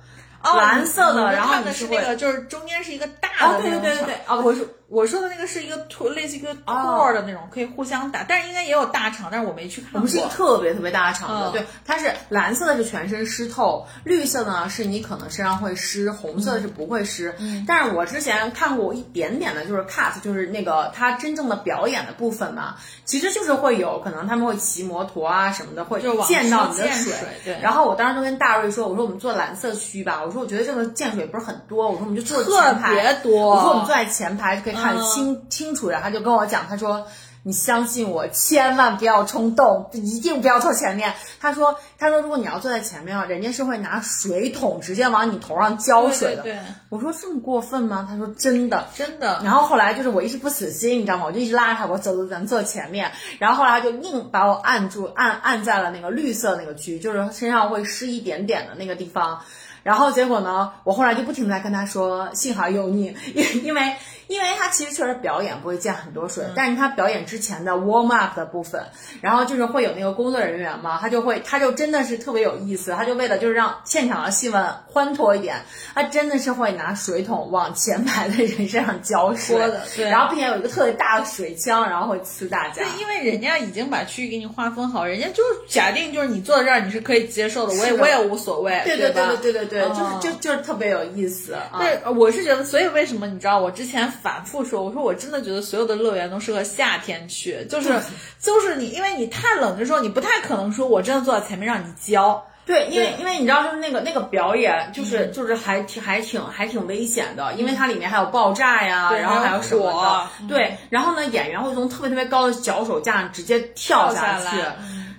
[0.43, 3.63] 蓝色的然后你是那个就是中间是一个大的。
[3.63, 4.69] 对对对对对，啊，我是。
[4.89, 9.99] 我说的那个是一个托类似一个托的那种，可以互相打，但是应该也有大场，但是我没去看过。
[9.99, 17.35] 我们是一个特别特别大的场的，对，它是蓝色的是全身湿透，绿色呢是你可能身上会湿，红色的是不会湿。
[17.39, 27.13] 嗯，但是我之前看过一点点的，就是 cut，就是那个它真正的表演的部分嘛，其实就是会有可能他们会骑摩托啊什么的，会溅到你的水。
[27.45, 27.59] 对。
[27.61, 32.89] 然后我当时就跟大瑞说，我说我们坐蓝色区吧，我说我觉得这个溅水不是很多，我说我们就坐前排。
[32.91, 33.57] 特别多。
[33.57, 34.76] 我说我们坐在前排就可以。
[34.77, 37.07] 看清清楚，然后他就跟我讲，他说
[37.43, 46.59] ：“你相信我，千万不要冲动，一定不要坐前面。”他说：“他说如果你要坐在前面啊，人家是会拿水桶直接往你头上浇水的。”对，
[46.89, 48.07] 我说这么过分吗？
[48.09, 49.41] 他说真的，真的。
[49.45, 51.27] 然后后来就是我一直不死心，你知道吗？
[51.27, 53.13] 我就一直拉着他，我走走，咱坐前面。
[53.39, 59.41] 然后后来他就硬把我按住，按按在了那个绿色那个区，就是身上会湿一点点的那个地方。
[59.85, 63.95] 然后结果呢，我后来就不停的在跟他说，幸好有你，因 因为。
[64.29, 68.83] 因为他其实确实表演不会溅很多水，但是他表演之前的 warm up 的部分，
[69.21, 75.57] 然后就是会有那个工作人员嘛，他就会，他就真的是特别有意思，他就为了就是让现场的气氛欢脱一点，
[75.95, 79.57] 他真的是会拿水桶往前排的人身上浇水，
[79.95, 82.83] 对，然后并且有一个特别大的水枪，然后会呲大家。
[82.83, 91.57] 对，因为人家已经把区域给你划分好，人家就假定就是你坐在这儿你是可以接受的，我也我也无所谓，对对对对对对对，就是就就是特别有意思。
[91.79, 94.13] 对，我是觉得，所以为什么你知道我之前。
[94.23, 97.93] 反复说，我说我真的觉得所有的乐园都适合夏天去，就是
[98.41, 102.45] 就是你，因为你太冷的时候，你不太可能说我真的坐在前面让你教。
[102.65, 110.47] 对，因为因为你知道，就是那个那个表演，就是就是还挺还挺还挺危险的，因为它里面还有爆炸呀，然后还有什么的。
[110.49, 114.57] 对，然后呢，演员会从特别特别高的脚手架上直接跳下去。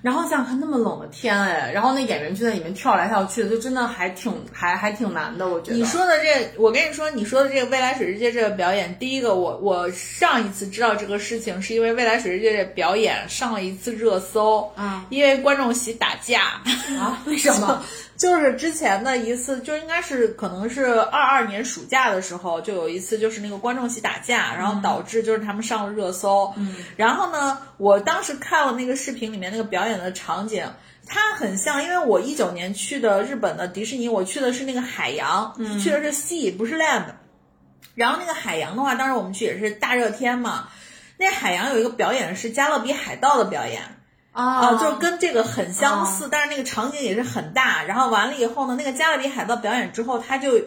[0.02, 5.78] 然后想想看，那么冷的天哎，然后那演员就在里面跳来跳去的，就真的还挺还还挺难的，我觉得。
[5.78, 16.62] 你说的这，我跟你说，你说的这个未来水世界这个表演，第一个我我上一次知道这个事情，是因为未来水世界这表演上了一次热搜啊，因为观众席打架
[17.00, 17.84] 啊，为什么？
[18.18, 26.52] 就是之前的一次，就应该是可能是二二年暑假的时候，就有一次就是那个观众席打架，然后导致就是他们上了热搜。
[26.58, 30.66] 嗯，然后呢，我当时看了那个视频里面那个表演的场景，
[31.06, 37.06] 它很像，因为我一九年去的日本的迪士尼，我去的是那个海洋，去的是 sea 不是 land。
[37.94, 40.70] 然后那个海洋的话，当时我们去也是大热天嘛，
[41.18, 43.82] 那海洋有一个表演是加勒比海盗的表演。
[44.38, 47.84] 啊，就是跟这个很相似，但是那个场景也是很大。
[47.84, 50.62] 然后完了以后呢，那个加勒比海盗表演之后，他就，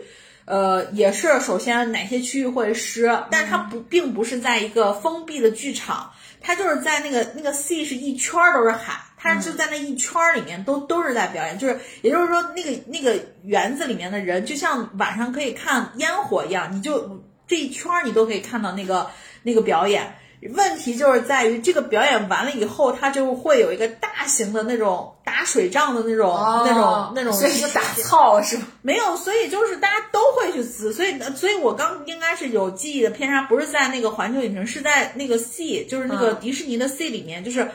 [0.45, 6.11] 呃，也是首先哪些区域会湿，但是它不并不是在一个封闭的剧场，
[6.41, 19.09] 它就是在那个那个 sea 是一圈都是海，它就在那一圈里面都都是在表演，就是也就是说那个那个园子里面的人就像晚上可以看烟火一样，你就这一圈你都可以看到那个
[19.45, 20.17] 那个表演。
[20.55, 26.35] 问题就是在于这个表演完了以后，它就会有一个大型的那种打水仗的那种、
[26.67, 28.67] 那种、那种，所以打操是吧？
[28.83, 37.71] 没有，所以就是大家都会去撕，所以，所以我刚应该是有记忆的偏差，不是在那个环球影城，是在那个 C，就是那个迪士尼的 C 里面，就是。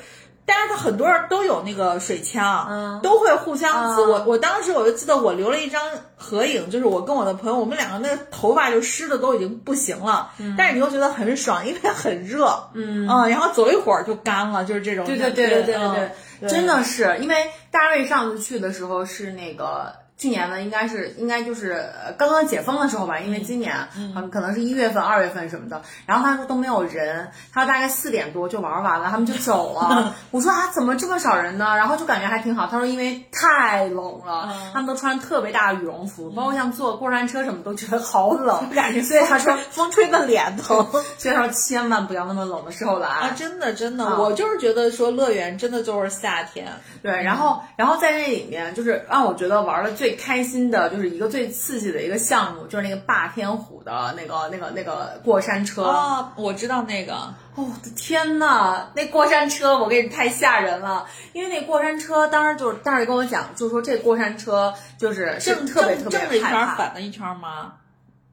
[0.46, 4.06] 大家的很多人都有那个水枪，嗯，都会互相滋。
[4.06, 5.82] 我我当时我就记得我留了一张
[6.16, 15.06] 合影，就是我跟我的朋友，我们两个那个头发就湿的都已经不行了，但是你又觉得很爽，因为很热，嗯嗯，然后走一会儿就干了，就是这种。
[15.06, 17.36] 对对对对对对对，真的是，因为
[17.72, 20.05] 大卫上次去的时候是那个。
[20.18, 21.86] 今年呢，应该是应该就是
[22.18, 25.82] 刚刚解封的时候吧，因为今年嗯可能是一月份、二月份什么的。
[26.06, 30.16] 然后他说都没有人，他说大概四点多就玩完了，他们就走了。
[30.32, 31.76] 我说啊，怎么这么少人呢？
[31.76, 32.66] 然后就感觉还挺好。
[32.66, 40.88] 他说因为太冷了，他们都穿特别大的羽绒服，包括像坐过山车什么都觉得好冷， 感觉所以他说风吹的脸疼。
[41.20, 43.32] 所以说千万不要那么冷的时候来啊！
[43.36, 46.72] 真的真的，我就是觉得说乐园真的就是夏天。
[47.04, 50.05] 对，然后然后在那里面就是让我觉得玩的最。
[50.06, 56.32] 最开心的就是一个最刺激的一个项目，就是那个霸天虎的那个、那个、那个过山车啊！
[56.36, 57.16] 我知道那个。
[57.56, 67.74] 哦，我的天呐，那过山车我跟你太吓人了，因为那过山车当时就是当时跟我讲，就是说这过山车就是正特别特别正的一圈反的一圈吗？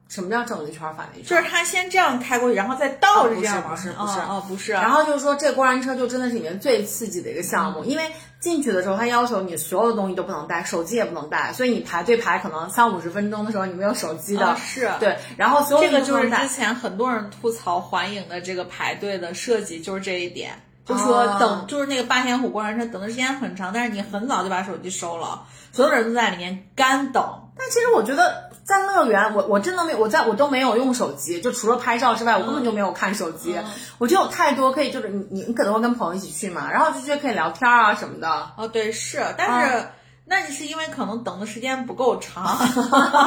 [0.09, 1.25] 什么叫正一圈反一圈？
[1.25, 4.73] 就是他先这样开过去，然后再倒着这样不是不是哦不是。
[4.73, 8.11] 然后就是说这过山车就真的是里面最刺激的一个项目，因为。
[8.43, 14.53] 进去的时候，他要求你所有的东西都不能带，手机也不能带，所以你排队排可能三五十分钟的时候，你没有手机的。
[14.57, 15.17] 是，对。
[15.37, 27.42] 然后所有这个就是之前很多人吐槽环影的这个排队的设计，就是这一点，就说等就是那个霸天虎过山车等的时间很长，但是你很早就把手机收了，所有人都在里面干等。
[27.57, 28.51] 但其实我觉得。
[28.63, 33.59] 在乐园，我我真的没有，我在我都没有用手机，就除了拍照之外，我根本就没有看手机。
[33.97, 38.51] 我就有太多可以，就是你你你可能会跟朋友一起去嘛，然后就觉得可以聊天啊什么的。
[38.55, 39.89] 哦，对，是，但是
[40.23, 42.57] 那你是因为可能等的时间不够长。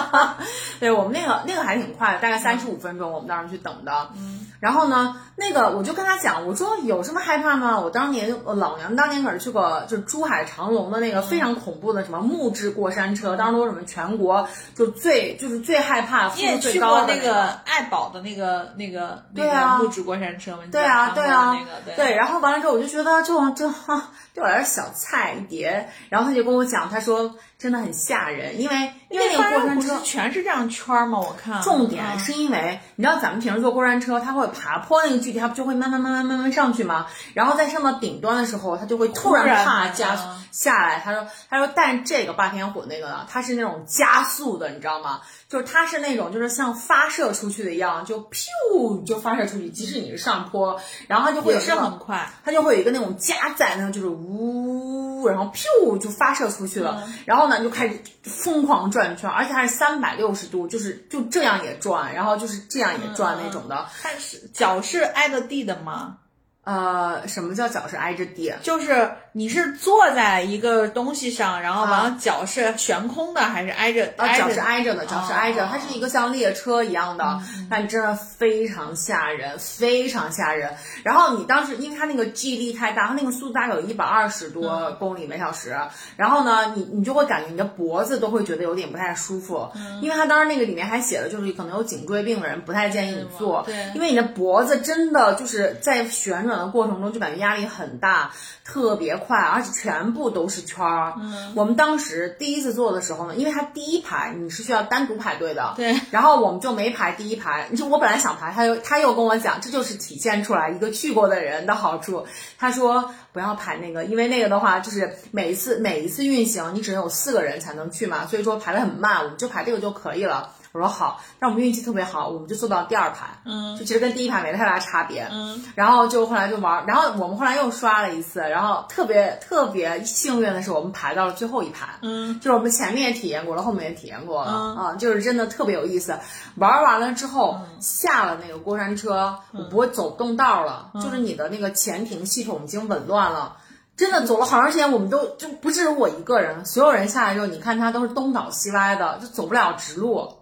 [0.81, 4.09] 对我们那个那个还挺快的，大概三十五分钟，我们当时去等的。
[4.16, 4.51] 嗯。
[4.61, 7.79] 然后呢，那个我就跟他讲，我说有什么害怕吗？
[7.79, 20.63] 我当年老娘当年可是去过，就是珠海长隆的那个非常恐怖的什么木质过山车，当时说什么全国就最就是最害怕、你也去过那个爱宝的那个那个那个木质过山车吗？
[20.71, 22.15] 对啊，对啊，那个对。
[22.15, 24.11] 然后完了之后，我就觉得就就哈。
[24.35, 31.19] 对我来说小菜一碟，然后他就跟我讲，他说真的很吓人，因为因为那个过山车全是这样圈吗？
[31.19, 37.07] 我看重点是因为你知道咱们平时坐过山车，它会爬坡那个距离，它不就会慢慢慢慢慢慢上去吗？
[37.33, 41.01] 然后在上到顶端的时候，它就会突然啪加速下来。
[41.01, 45.21] 他说他说，但这个霸天虎那个呢，它是那种加速的，你知道吗？
[45.49, 54.07] 就是它是那种就是像发射出去的一样，就咻就发射出去，即使你是上坡，然后它就会也是很快，它就会有一个那种加载那，就是。
[54.09, 63.86] 呜，然后咻就发射出去了，然后呢就开始疯狂转圈，而且还是三百六十度，就是就这样也转，然后就是这样也转那种的。
[64.03, 66.18] 但是脚是挨着地的吗？
[66.67, 68.53] 呃，什么叫脚是挨着地？
[68.61, 74.12] 就是你是坐在一个东西上，然后完了脚是悬空的，还是挨着？
[74.17, 77.41] 啊，脚是挨着的，脚是挨着，它是一个像列车一样的，
[77.71, 80.75] 但真的非常吓人，非常吓人。
[81.05, 85.79] 然后你当时因为它那个 G 力太大，它那个速度大概有一百二十多公里每小时，
[86.17, 89.71] 然后呢，你你就会感觉你的脖子都会觉得有点不太舒服，
[90.03, 96.56] 因为它当时那个里面还写了，就是可能有颈椎病的人不太建议你坐，对，因为你的脖子真的就是在旋转。
[96.59, 98.33] 的过程中就感觉压力很大，
[98.65, 101.15] 特别快，而且全部都是圈儿。
[101.19, 105.99] 嗯，我们当时第一次做的时候呢，因为它第一排你是需要单独排队的，对。
[106.11, 112.27] 然后我们就没排第一排，就我本来想排，他又他又跟我讲，这就是体现出来一个去过的人的好处。
[112.59, 120.53] 他说不要排那个，因为那个的话就是每一次每一次运行你只能有四个人才能去嘛，所以说排的很慢，我们就排这个就可以了。
[120.77, 136.18] 我说好，但我们运气特别好，我们就坐到第二排，嗯，就其实跟第一排没太大差别，嗯，然后就后来就玩，然后我们后来又刷了一次，然后特别特别幸运的是，我们排到了最后一排，嗯，就是我们前面也体验过了，后面也体验过了，啊，就是真的特别有意思。
[136.57, 143.57] 玩完了之后下了那个过山车，我不会走动道了，就是你的那个前庭系统已经紊乱了，
[143.97, 150.36] 真的走了好长时间，我们都就不只有我一个人，所有人下来之后，你看他都是东倒西歪的，就走不了直路。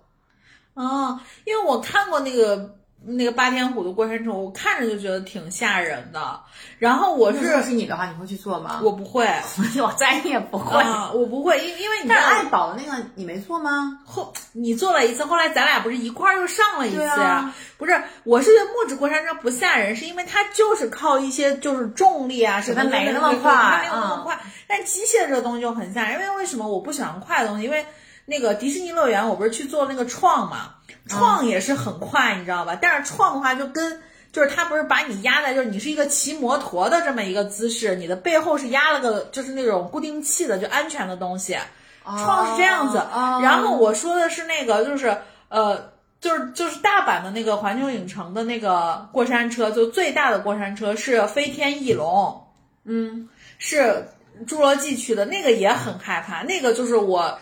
[0.74, 6.40] 哦，因为我看过那个那个八天虎的过山车，我看着就觉得挺吓人的。
[6.78, 8.80] 然后我是是你的话，你会去做吗？
[8.82, 9.26] 我不会，
[9.82, 10.82] 我再也不会，
[11.14, 14.00] 我不会，因因为你但是爱宝的那个你没做吗？
[14.04, 17.54] 后你做了一次，后来咱俩不是一块儿又上了一次呀？
[17.78, 24.40] 不是，我是觉得木质过山车不吓人，是因为它就是靠一些就是重力啊什么，没那么快，没有那么快。
[24.66, 27.64] 但机械这个东西就很吓人，因为为什么我不喜欢快的东西？
[27.64, 27.84] 因为
[28.26, 32.74] 那个迪士尼乐园，我不是去做那个创嘛，创也是很快，你知道吧？
[32.80, 34.00] 但是创的话就跟
[34.32, 41.56] 就是他不是把你压在，就是你是一个骑摩托的这么一个姿势，你的背后是压了个就是那种固定器的，就安全的东西。
[42.04, 42.96] 创是这样子，
[43.42, 45.16] 然后我说的是那个就是
[45.48, 52.46] 呃就是就是大阪的那个环球影城的那个过山车，就最大的过山车是飞天翼龙，
[52.84, 54.08] 嗯，是
[54.46, 57.38] 侏罗纪去的那个也很害怕，那个就是我。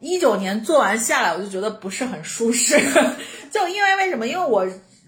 [0.00, 2.78] 一九年做完下来，我就觉得不是很舒适，
[3.50, 4.26] 就因为为什么？
[4.28, 4.66] 因为我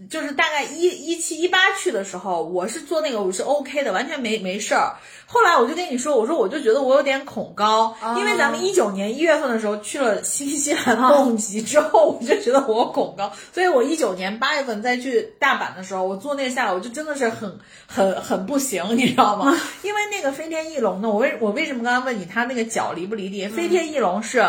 [0.08, 4.96] 就是大概一一七一八去的时候，我是做那个我是 OK 的，完全没没事儿。
[5.26, 19.56] 后来我就跟你说，我说我就觉得我有点恐高，因为咱们一九年一月份的时候去了新西兰蹦极之后，我就觉得我恐高，所以我一九年八月份再去大阪的时候，我坐那个下来，我就真的是很很很不行，你知道吗？
[19.82, 23.46] 因为那个飞天翼龙呢，我为我为什么刚刚问你他那个脚离不离地？
[23.46, 24.44] 飞天翼龙是。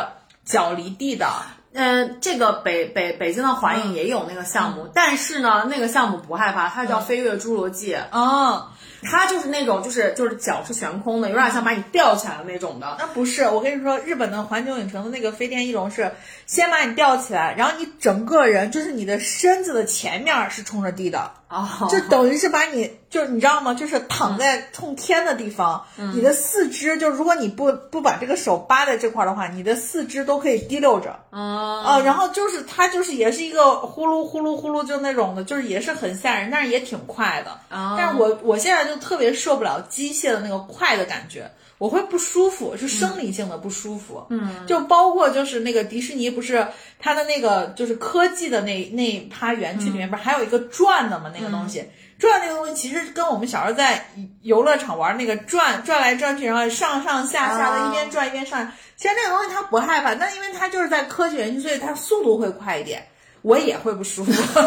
[0.51, 1.25] 脚离地的，
[1.71, 7.95] 嗯，这个北北北京的华影也有那个项目，但是呢，那个项目不害怕，它叫飞跃侏罗纪。
[8.11, 8.67] 哦，
[9.01, 12.97] 它就是那种就是就是脚是悬空的，有点像把你吊起来的那种的。
[12.99, 16.11] 那不是，我跟你说，日本的环球影城的那个飞天翼龙是
[16.45, 21.31] 先把你吊起来，然后你整个人就是你的身子的前面是冲着地的。
[21.51, 23.73] 哦，就等于是把你，就是你知道吗？
[23.73, 25.85] 就是躺在冲天的地方，
[26.15, 31.19] 你的四肢，就如果你不不把这个手扒在这块的话，你的四肢都可以滴溜着。
[31.29, 37.51] 啊，然后就是它就是也是一个呼噜呼噜呼噜就那种的，就是也是很吓人，但是也挺快的。
[37.69, 41.51] 啊，但是我我现在就特别受不了机械的那个快的感觉。
[41.81, 44.23] 我会不舒服，是生理性的不舒服。
[44.29, 46.67] 嗯，就包括就是那个迪士尼，不是
[46.99, 51.31] 它的那个就是科技的那那趴园区里面，不是还有一个转的吗？
[51.35, 51.83] 那个东西
[52.19, 54.05] 转那个东西，其实跟我们小时候在
[54.43, 58.71] 游乐场玩那个转转来转去，然后上上下下的一边转一边上。
[58.95, 63.03] 其实那个东西它不害怕，但因为它就是在科技园区，所以它速度会快一点。
[63.41, 64.31] 我也会不舒服，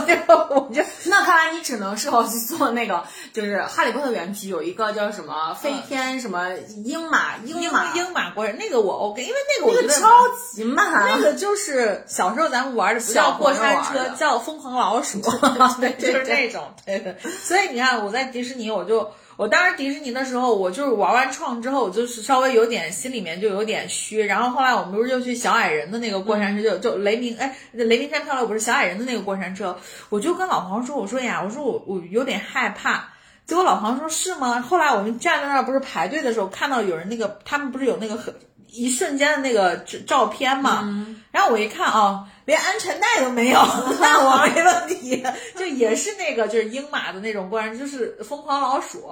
[0.51, 6.49] 我就 那看来你只能适合去做那个，就是哈利波特园区有一个叫什么飞天什么
[6.85, 10.09] 鹰马鹰马鹰马过山，那个我 OK，因为那个我觉得超
[10.53, 15.21] 级慢，那个就是小时候咱们玩的不叫过山车，叫疯狂老鼠，
[15.81, 17.17] 对，就是那种，对对。
[17.45, 19.13] 所以你看我在迪士尼，我就。
[19.37, 24.21] 我当时迪士尼的时候，我就是玩完创之后，我就是稍微有点心里面就有点虚。
[24.21, 29.77] 然后后来我们不是又去小矮人的那个过山车，就就雷鸣，哎，雷鸣山漂流不是小矮人的那个过山车，
[30.09, 33.09] 我就跟老黄说，我说呀，我说我我有点害怕。
[33.47, 34.63] 结果老黄说是吗？
[34.63, 38.35] 后来我们站在那儿不是排队的时候，看到有人那个他们不是有那个很
[38.69, 39.77] 一瞬间的那个
[40.07, 41.17] 照片嘛？
[41.31, 43.59] 然后我一看啊，连安全带都没有，
[44.01, 45.25] 那我没问题。
[45.57, 49.11] 就也是那个就是英马的那种过山，就是疯狂老鼠，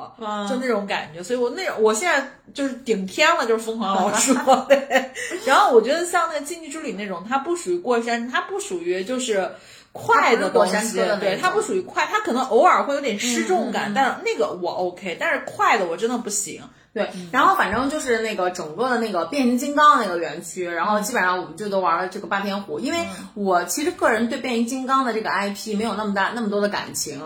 [0.49, 1.23] 就那种感觉。
[1.23, 4.35] 所以我那种我现在就是顶天了，就是疯狂老鼠。
[4.69, 5.11] 对。
[5.47, 9.51] 然后我觉得像那个竞技之旅那种，它不属于过山，它不属于就是
[9.93, 16.63] 快的东西，对，它不属于快，它可能偶尔会有点失重感，但那个我 OK，但是快的我真的不行。
[16.95, 22.99] 对，然后反正就是那个整个的那个变形金刚那个园区，然后基本上我们就都玩了这个霸天虎，因为
[23.33, 27.19] 我其实个人对变形金刚的这个 IP 没有那么大那么多的感情，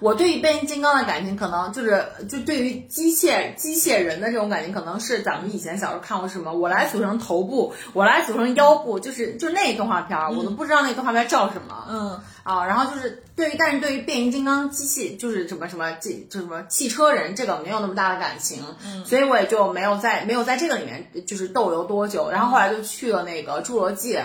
[0.00, 12.20] 我对于变形金刚的感情可能就是就对于机械机械人的这种感情，可能是咱们以前小时候看过什么，我来组成头部，我来组成腰部，就是就那动画片儿，我都不知道那动画片叫什么，嗯。
[12.42, 24.16] 啊，然后就是对于，但是对于变形金刚机器，就是什么什么，这就什么汽车人，这个没有那么大的感情，嗯，所以我也就没有在没有在这个里面就是逗留多久，然后后来就去了那个侏罗纪。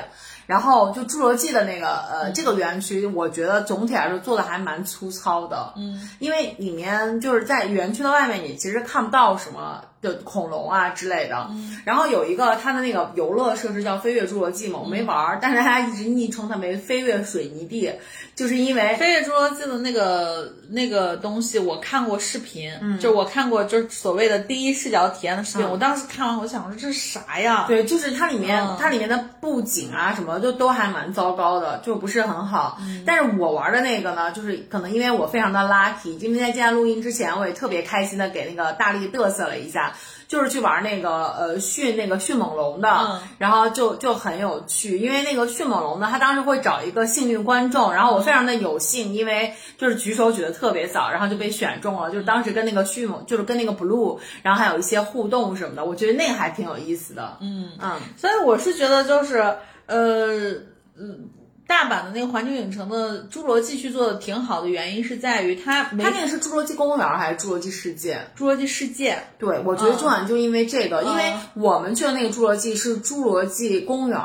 [0.46, 17.92] 然后就侏罗纪的那个呃这个园区，我觉得总体来说做的还蛮粗糙的，嗯，因为里面就是在园区的外面，你其实看不到什么的恐龙啊之类的，嗯，然后有一个它的那个游乐设施叫飞跃侏罗纪嘛，我没玩儿，但是大家一直昵称它为飞跃水泥地，
[18.38, 27.66] 就是因为飞越侏罗纪的那个那个东西，我看过视频，嗯，就我看过就是所谓的第一视角体验的视频，我当时看完我想说这是啥呀？
[27.68, 30.38] 对，就是它里面它里面的布景啊什么。
[30.38, 32.78] 就都还蛮糟糕的，就不是很好。
[33.08, 39.96] 但是我玩的那个呢，就是可能因为我非常的 lucky，因为在今天录音之前，我也特别开心的给那个大力嘚瑟了一下，
[40.28, 57.38] 就是去玩那个呃迅那个迅猛龙的，然后就就很有趣，因为那个迅猛龙呢，他当时会找一个幸运观众，然后我非常的有幸，因为就是举手举的特别早，然后就被选中了，就是当时跟那个迅猛，就是跟那个 blue，然后还有一些互动什么的，我觉得那个还挺有意思的。
[57.40, 59.56] 嗯嗯，所以我是觉得就是。
[59.88, 60.52] 呃，
[60.98, 61.30] 嗯。
[61.68, 68.18] 大阪的那个环球影城的侏罗纪去做的挺好的原因是在于它，它那个是侏罗纪公园还是侏罗纪世界？
[68.38, 69.22] 侏罗纪世界。
[69.38, 74.18] 对，我觉得重点就因为这个，因为我们去的那个侏罗纪是侏罗纪公园，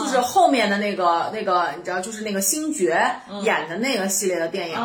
[0.00, 3.00] 就是后面的那个那个，你知道，就是那个星爵
[3.44, 4.76] 演的那个系列的电影，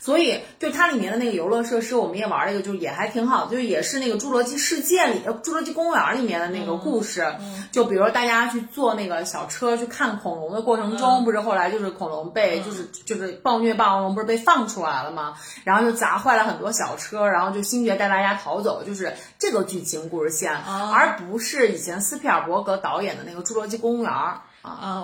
[0.00, 7.24] 所以就它里面的那个游乐设施，我们也玩了一个，就也还挺好，就也是那个侏罗纪世界里、侏罗纪公园里面的那个故事，
[7.70, 11.19] 就比如大家去坐那个小车去看恐龙的过程中。
[11.24, 15.34] 不是后来就是恐龙被就是就是暴虐霸王龙不是被放出来了吗？
[15.64, 24.44] 然后就砸坏了很多小车，然后就星爵带大家逃走，就是这个剧情故事线，而不是以前斯皮尔伯格导演的那个侏罗纪公园啊。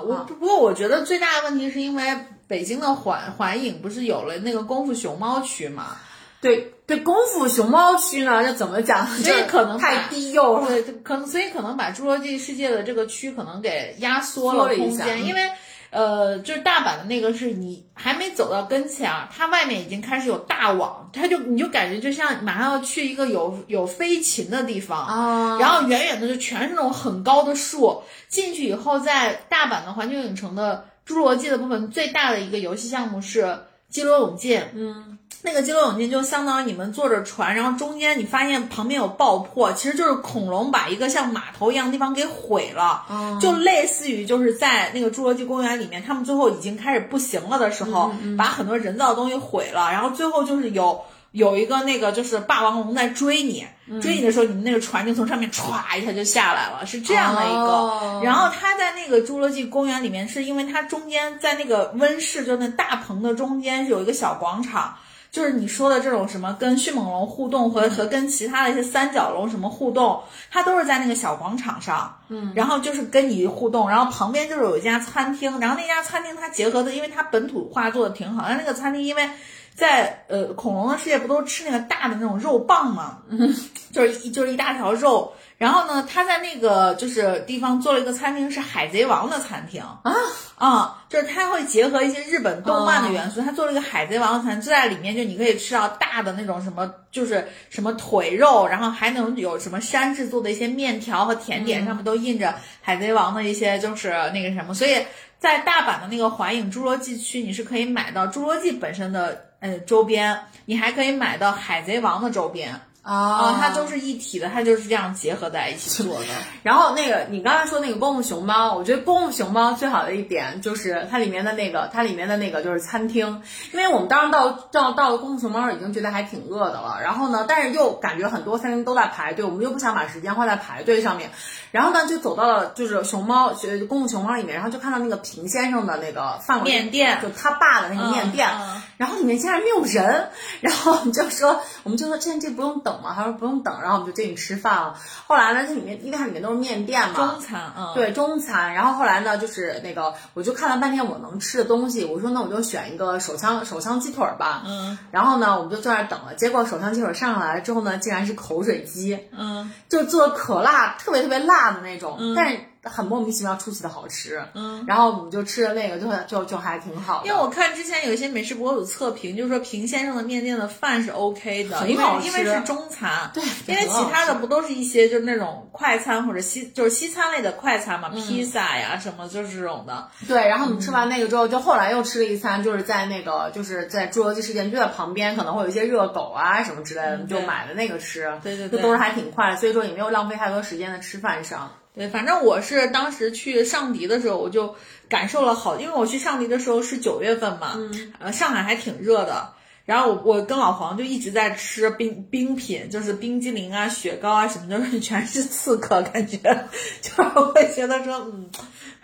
[0.04, 5.96] 我不过我觉得最大的问题是因为北京的环环影不是有了那个功夫熊猫区嘛？
[6.40, 9.06] 对对，功夫熊猫区呢，就怎么讲？
[9.06, 10.66] 所以可能太低幼了。
[10.66, 15.50] 对，可能所以可能把侏罗纪世界的这个区可能给压缩了空间，因为。
[15.90, 33.58] 呃，就是大阪的那个，是你还没走到跟前啊，它外面已经开始有大网，它就你就感觉就像马上要去一个有有飞禽的地方啊，然后远远的就全是那种很高的树，进去以后，在大阪的环球影城的侏罗纪的部分，最大的一个游戏项目是
[33.88, 35.15] 激流勇进，嗯。
[35.46, 43.06] 那个激流勇进就相当于你们坐着船，然后中间你发现旁边有爆破，其实就是恐龙把一个像码头一样的地方给毁了，
[43.40, 53.64] 就类似于就是在那个侏罗纪公园里面，他们最后已经开始不行了的时候，把很多人造的东西毁了，然后最后就是有有一个那个就是霸王龙在追你，
[54.02, 58.20] 追你的时候，你们那个船就从上面歘一下就下来了，是这样的一个。
[58.24, 64.96] 然后它在那个侏罗纪公园里面，是因为它中间在那个温室，就那大棚的中间是有一个小广场。
[65.36, 79.28] 就是你说的这种什么跟迅猛龙互动和和跟其他的一些三角龙什么互动，它都是在那个小广场上，嗯，然后就是跟你互动，然后旁边就是有一家餐厅，然后那家餐厅它结合的，因为它本土化做的挺好，但那个餐厅因为
[79.74, 83.18] 在呃恐龙的世界不都吃那个大的那种肉棒嘛，
[83.92, 85.34] 就是一就是一大条肉。
[85.58, 90.12] 然后呢，他在那个就是地方做了一个餐厅，是海贼王的餐厅啊
[90.56, 104.98] 啊，就是他会结合一些日本动漫的元素，他做了一个海贼王的餐，就在里面就你可以吃到大的那种什么，就是什么腿肉，然后还能有什么山制作的一些面条和甜点，上面都印着海贼王的一些就是那个什么，所以
[105.38, 112.78] 在大阪的那个环影侏罗纪区，你是可以买到侏罗纪本身的呃周边，你还可以买到海贼王的周边。
[113.06, 116.26] 啊，它都是一体的，它就是这样结合在一起做的。
[116.64, 123.42] 然后那个你刚才说那个功夫熊猫，我觉得功夫熊猫最好的一点就是它里面的那个，它里面的那个就是餐厅，
[123.72, 131.30] 因为我们当时到到到了功夫熊猫已经觉得还挺饿的了，然后呢，但是又感觉很多餐厅都在排队，我们又不想把时间花在排队上面，
[131.70, 133.54] 然后呢就走到了就是熊猫
[133.88, 138.48] 功夫熊猫里面，然后就看到那个平先生的那个饭馆面店，就他爸的那个面店，
[138.96, 140.28] 然后里面竟然没有人，
[140.60, 143.12] 然后我们就说我们就说这这不用等吗？
[143.14, 144.94] 他说不用等，然后我们就进去吃饭了。
[145.26, 148.74] 后来呢，这里面因为它里面都是面店嘛，中餐，嗯，对中餐。
[148.74, 154.98] 然后后来呢，就是那个我就看了半天我能吃的东西，我说那我就选一个手枪手枪鸡腿吧，嗯。
[155.10, 162.60] 然后呢，我们就坐那等了，结果手枪鸡腿上来了之后呢，竟然是口水鸡，嗯，就做的可辣，特别特别辣的那种，但是。
[162.88, 167.28] 很莫名其妙出奇的好吃，嗯，然后我们就吃的那个，就就就还挺好的。
[167.28, 180.08] 因为我看之前有一些美食博主测评，就是说平先生的面店的饭是 OK 的，因为因为是中餐，对，因为其他的不都是一些就是那种快餐或者西就是西餐类的快餐嘛，披萨呀什么就是这种的。
[180.28, 191.70] 对，然后我们吃完那个之后，就后来又吃了一餐，就是在那个就是在侏罗纪世界就在旁边，可能会有一些热狗啊什么之类的，就买了那个吃，对对对，都是还挺快，所以说也没有浪费太多时间在吃饭上。
[191.96, 194.76] 对，反正我是当时去上迪的时候，我就
[195.08, 197.76] 感受了好，因为我去上迪的时候是九月份嘛，
[198.20, 199.54] 呃，上海还挺热的。
[199.86, 206.38] 然后我我跟老黄就一直在吃冰冰品，就是冰激凌啊、雪糕啊什么，的全是刺客，感觉
[207.00, 208.50] 就是会觉得说，嗯。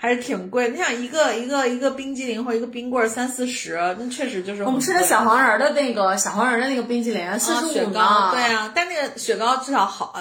[0.03, 8.31] 还是挺贵，你想一个一个一个冰激凌或一个冰棍三四十，那确实就是我们吃的小黄人的那个小黄人的那个冰激凌四十五呢。
[8.33, 10.13] 对啊，但那个雪糕至少好，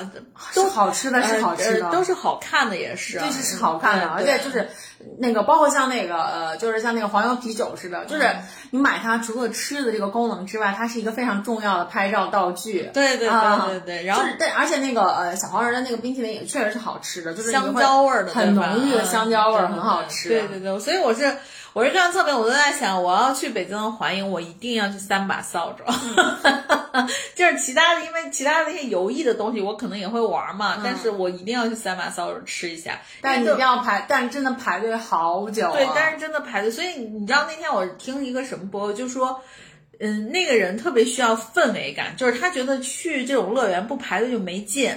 [0.54, 4.70] 都好吃的是好吃的，都是好看的也是，就是是好看的，而且就是
[5.18, 8.30] 那个包括像那个呃，就是像那个黄油啤酒似的，就是
[8.70, 12.92] 你买它除了吃的这个功能之外，它是一个非常重要的拍照道具。
[12.94, 19.71] 对对对对对，然后但，而且那个呃小黄人的那个冰淇淋也确实是好吃的，就是香蕉味的，很浓郁的香蕉味。
[19.72, 21.36] 很好吃，对对对，所以我是
[21.74, 25.86] 我是这样测评，我都在想，我要去北京的华影，我一定要去三把扫帚，
[27.34, 33.00] 就是其他的，因为其他的那些游艺的东西我可能也会玩嘛，但是我一定要去三把扫帚吃一下。
[33.22, 35.72] 但你一定要排，但真的排队好久。
[35.72, 39.42] 对，但是真的排队，所以你知道那天我听一个什么播，就说，
[40.02, 44.94] 嗯，那个人特别需要氛围感，就是他觉得去这种乐园不排队就没劲。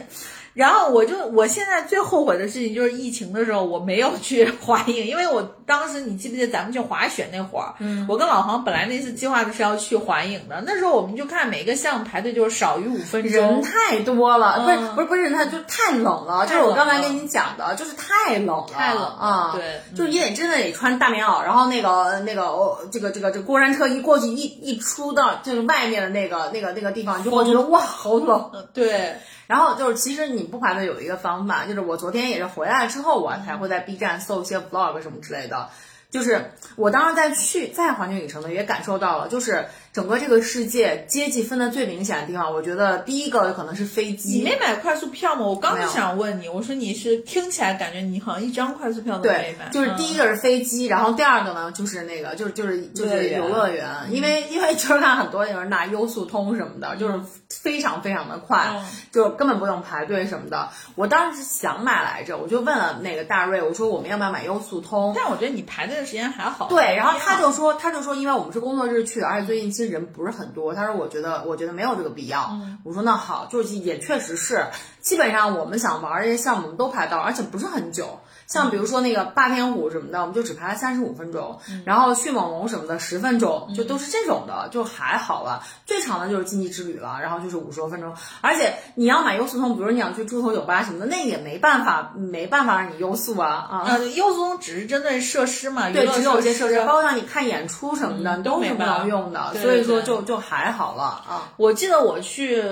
[0.54, 29.16] 然后我就我现在最后悔的事情就是疫情的时候我没有去滑影，因为我当时你记不记得咱们去滑雪那会儿，嗯，我跟老黄本来那次计划的是要去环影的，那时候我们就看每个项目排队就是少于五分钟，人太多了，不是不是不是，他就太冷了，就是我刚才跟你讲的，就是太冷了，太冷啊，对，就是你得真的得穿大棉袄，然后那个那个哦，这个这个这过山车一过去一一出到就是外面的那个那个那个地方，就会觉得哇好冷，对。
[29.46, 35.68] 然后就是，其实你不排队有一个方法，就是我昨天也是回来之后，我才会在 B 站搜一些 vlog 什么之类的。
[36.10, 44.38] 就是我当时在去在环球影城呢，也感受到了，就是整个这个世界阶级分的最明显的地方，我觉得第一个可能是飞机。
[44.38, 45.42] 你没买快速票吗？
[45.42, 49.68] 我刚想问你，我说你是听起来感觉你好像一张快速票都没买。
[49.70, 58.82] 就是第一个是飞机，然后第二个呢就是那个就是就是就是游乐园，因为因为就是看很多有人拿优速通什么的，就是非常非常的快，
[59.12, 60.70] 就根本不用排队什么的。
[60.96, 65.12] 我当时是想买来着，我就问了那个大瑞，我说我们要不要买优速通？
[65.14, 66.04] 但我觉得你排队的。
[66.04, 70.74] 时间还好，对，然后他就说，他就说，因为我们是工作日去的，而且最近其实人不是很多。
[70.74, 72.58] 他说，我觉得，我觉得没有这个必要。
[72.82, 74.66] 我说那好，就是也确实是，
[75.00, 78.18] 基本上我们想玩这些项目，我们都排到，而且不是很久。
[78.46, 85.62] 像比如说那个霸天虎什么的，我们就只排了三十五分钟，然后迅猛龙什么的十分钟，就都是这种的，就还好了。
[85.86, 88.14] 最长的就是竞技之旅了，然后就是五十多分钟。
[88.40, 93.98] 而且你要买优速通，比如你想去猪头酒吧什么的，那也没办法，没办法让你优速啊啊！
[94.16, 101.50] 优速通只是针对设施嘛，对，只有一些设施，包括让你看演出什么的都是不能用的，所以说就就还好了啊。
[101.56, 102.62] 我记得我去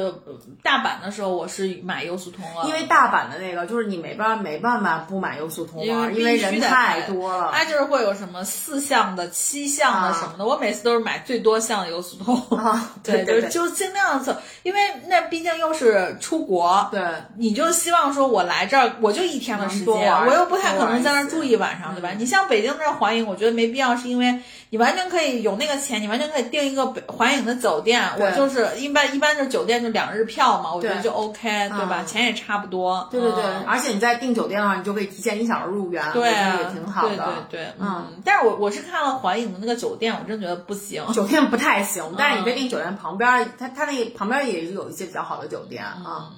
[0.62, 6.42] 大阪的时候，我是买优速通了，因为大阪的那个就是你没办没办法不买优速通玩，因为。
[6.42, 10.44] 人太多了，它就是会有什么四项的、七项的什么的。
[10.44, 12.42] 我每次都是买最多项的优速通，
[13.04, 14.34] 对对，就尽量走，
[14.64, 17.00] 因为那毕竟又是出国，对，
[17.36, 22.10] 你就希望说我来这儿我就一天的时间，我又不太可能在那儿住一晚上，对吧？
[22.18, 24.40] 你像北京这环影，我觉得没必要，是因为
[24.72, 28.02] 你完全可以有那个钱，你完全可以订一个环影的酒店。
[28.18, 32.02] 我就是一般一般就是酒店就两日票嘛，我觉得就 OK，对吧？
[32.04, 33.06] 钱也差不多。
[33.10, 35.46] 对对对，而且你在订酒店的话，你就可以提前，一。
[35.52, 37.14] 小时入园，对，也挺好的。
[37.50, 38.06] 对对对，嗯。
[38.24, 42.14] 但是我我是看了环影的那个酒店，我真觉得不行，酒店不太行。
[42.16, 46.30] 但是你在那个酒店旁边，它它那旁边也是有一些比较好的酒店啊。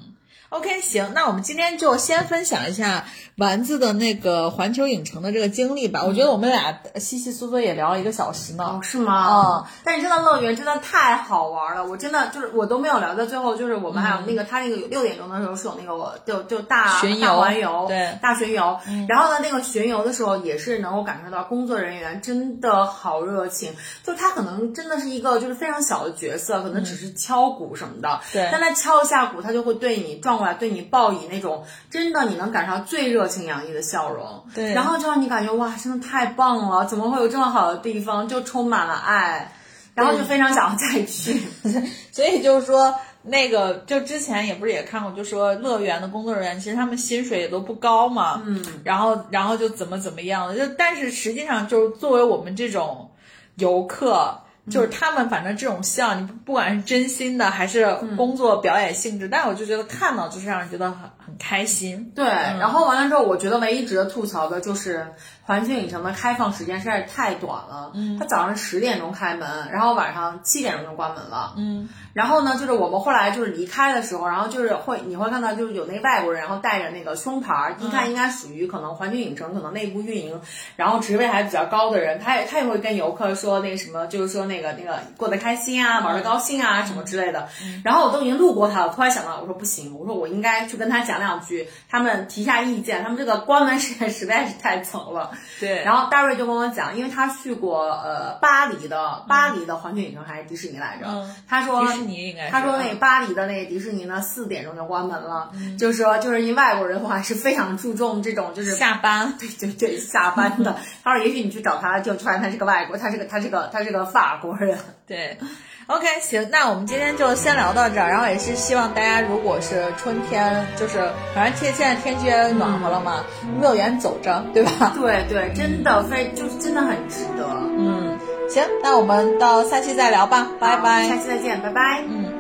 [0.55, 3.07] OK，行，那我们今天就先分享一下
[3.38, 6.05] 丸子的那个环球影城的这个经历吧。
[6.05, 8.62] 我觉得我们俩稀稀疏疏也聊了一个小时呢。
[8.64, 9.26] 哦，是吗？
[9.34, 9.64] 嗯。
[9.82, 18.78] 但是真的乐园真的太好玩了，我真的就是我都没有聊到最后，就是我们还有那个他那个六点钟的时候是有那个我就就大大环游，对，大巡游。
[19.09, 23.74] 然后呢，那个巡游的时候也是能够感受到工作人员真的好热情，
[24.05, 28.48] 就他可能真的是一个就是非常小的角色，可能只是敲鼓什么的，对。
[28.52, 30.43] 但他敲一下鼓，他就会对你转过。
[30.53, 36.84] 对你报以那种真的你能感受到最热情洋溢的笑容，对，然后就让你感觉哇，真的太棒了！
[36.84, 38.28] 怎么会有这么好的地方？
[38.28, 39.51] 就充满了爱，
[39.95, 41.40] 然后就非常想要再去。
[42.12, 53.11] 所以就是说，那个就之前也不是也看过，就说乐园的工作人员其实他们薪水也都不高嘛，嗯，然后然后就怎么怎么样的，就但是实际上就是作为我们这种
[53.57, 54.38] 游客。
[54.71, 57.87] 就是他们反正这种笑，你不管是真心的还是
[58.17, 62.12] 工作表演性质，但我就觉得看到就是让人觉得很很开心。
[62.14, 65.07] 对，然后完了之后，我觉得唯一值得吐槽的就是
[65.43, 67.93] 环球影城的开放时间实在是太短了。
[67.95, 71.55] 嗯，它早上十点钟开门，然后晚上七点钟就关门了。
[71.57, 71.89] 嗯。
[72.12, 80.41] 然后呢，就是我们后来就是离开的时候，然后就是会你会看到就是有那外国人，然后带着那个胸牌，一看应该属于可能环球影城可能内部运营，
[80.77, 87.49] 然后职位还比较高的人，他也他也会跟游客说那个什么，就是说那个那个过得开心啊，玩的高兴啊什么之类的。
[87.83, 95.31] 然后我都已经路过他了，突然想到，我说不行，我说我应该去跟他讲两句，他们提下意见，他们这个关门时间实在是太早了。
[95.61, 95.83] 对。
[95.85, 101.07] 然后大瑞就跟我讲，因为他去过呃巴黎的巴黎的环球影城还是迪士尼来着，
[101.49, 102.49] 他说迪士尼应该。
[102.51, 110.77] 他说那巴黎的那个迪士尼呢，四点钟就关门了，就是说，就是因为外国人的话是非常注重这种，就是下班， 对对对，下班的。
[111.03, 114.79] 他说，也许你去找他，就突然他是个外国，他是个他是个他是个法国人。
[115.07, 115.39] 对
[115.87, 120.99] ，OK，行，那我们今天就先聊到这儿，然后也是希望大家，如果是春天，就是
[121.35, 123.24] 反正天现在天气也暖和了嘛，
[123.61, 124.93] 乐园走着，对吧？
[124.99, 127.47] 对对，真的非就是真的很值得，
[127.78, 128.18] 嗯。
[128.49, 131.09] 行，那我们到下期再聊吧，拜拜。
[131.09, 132.03] 下期再见，拜拜。
[132.07, 132.34] 嗯。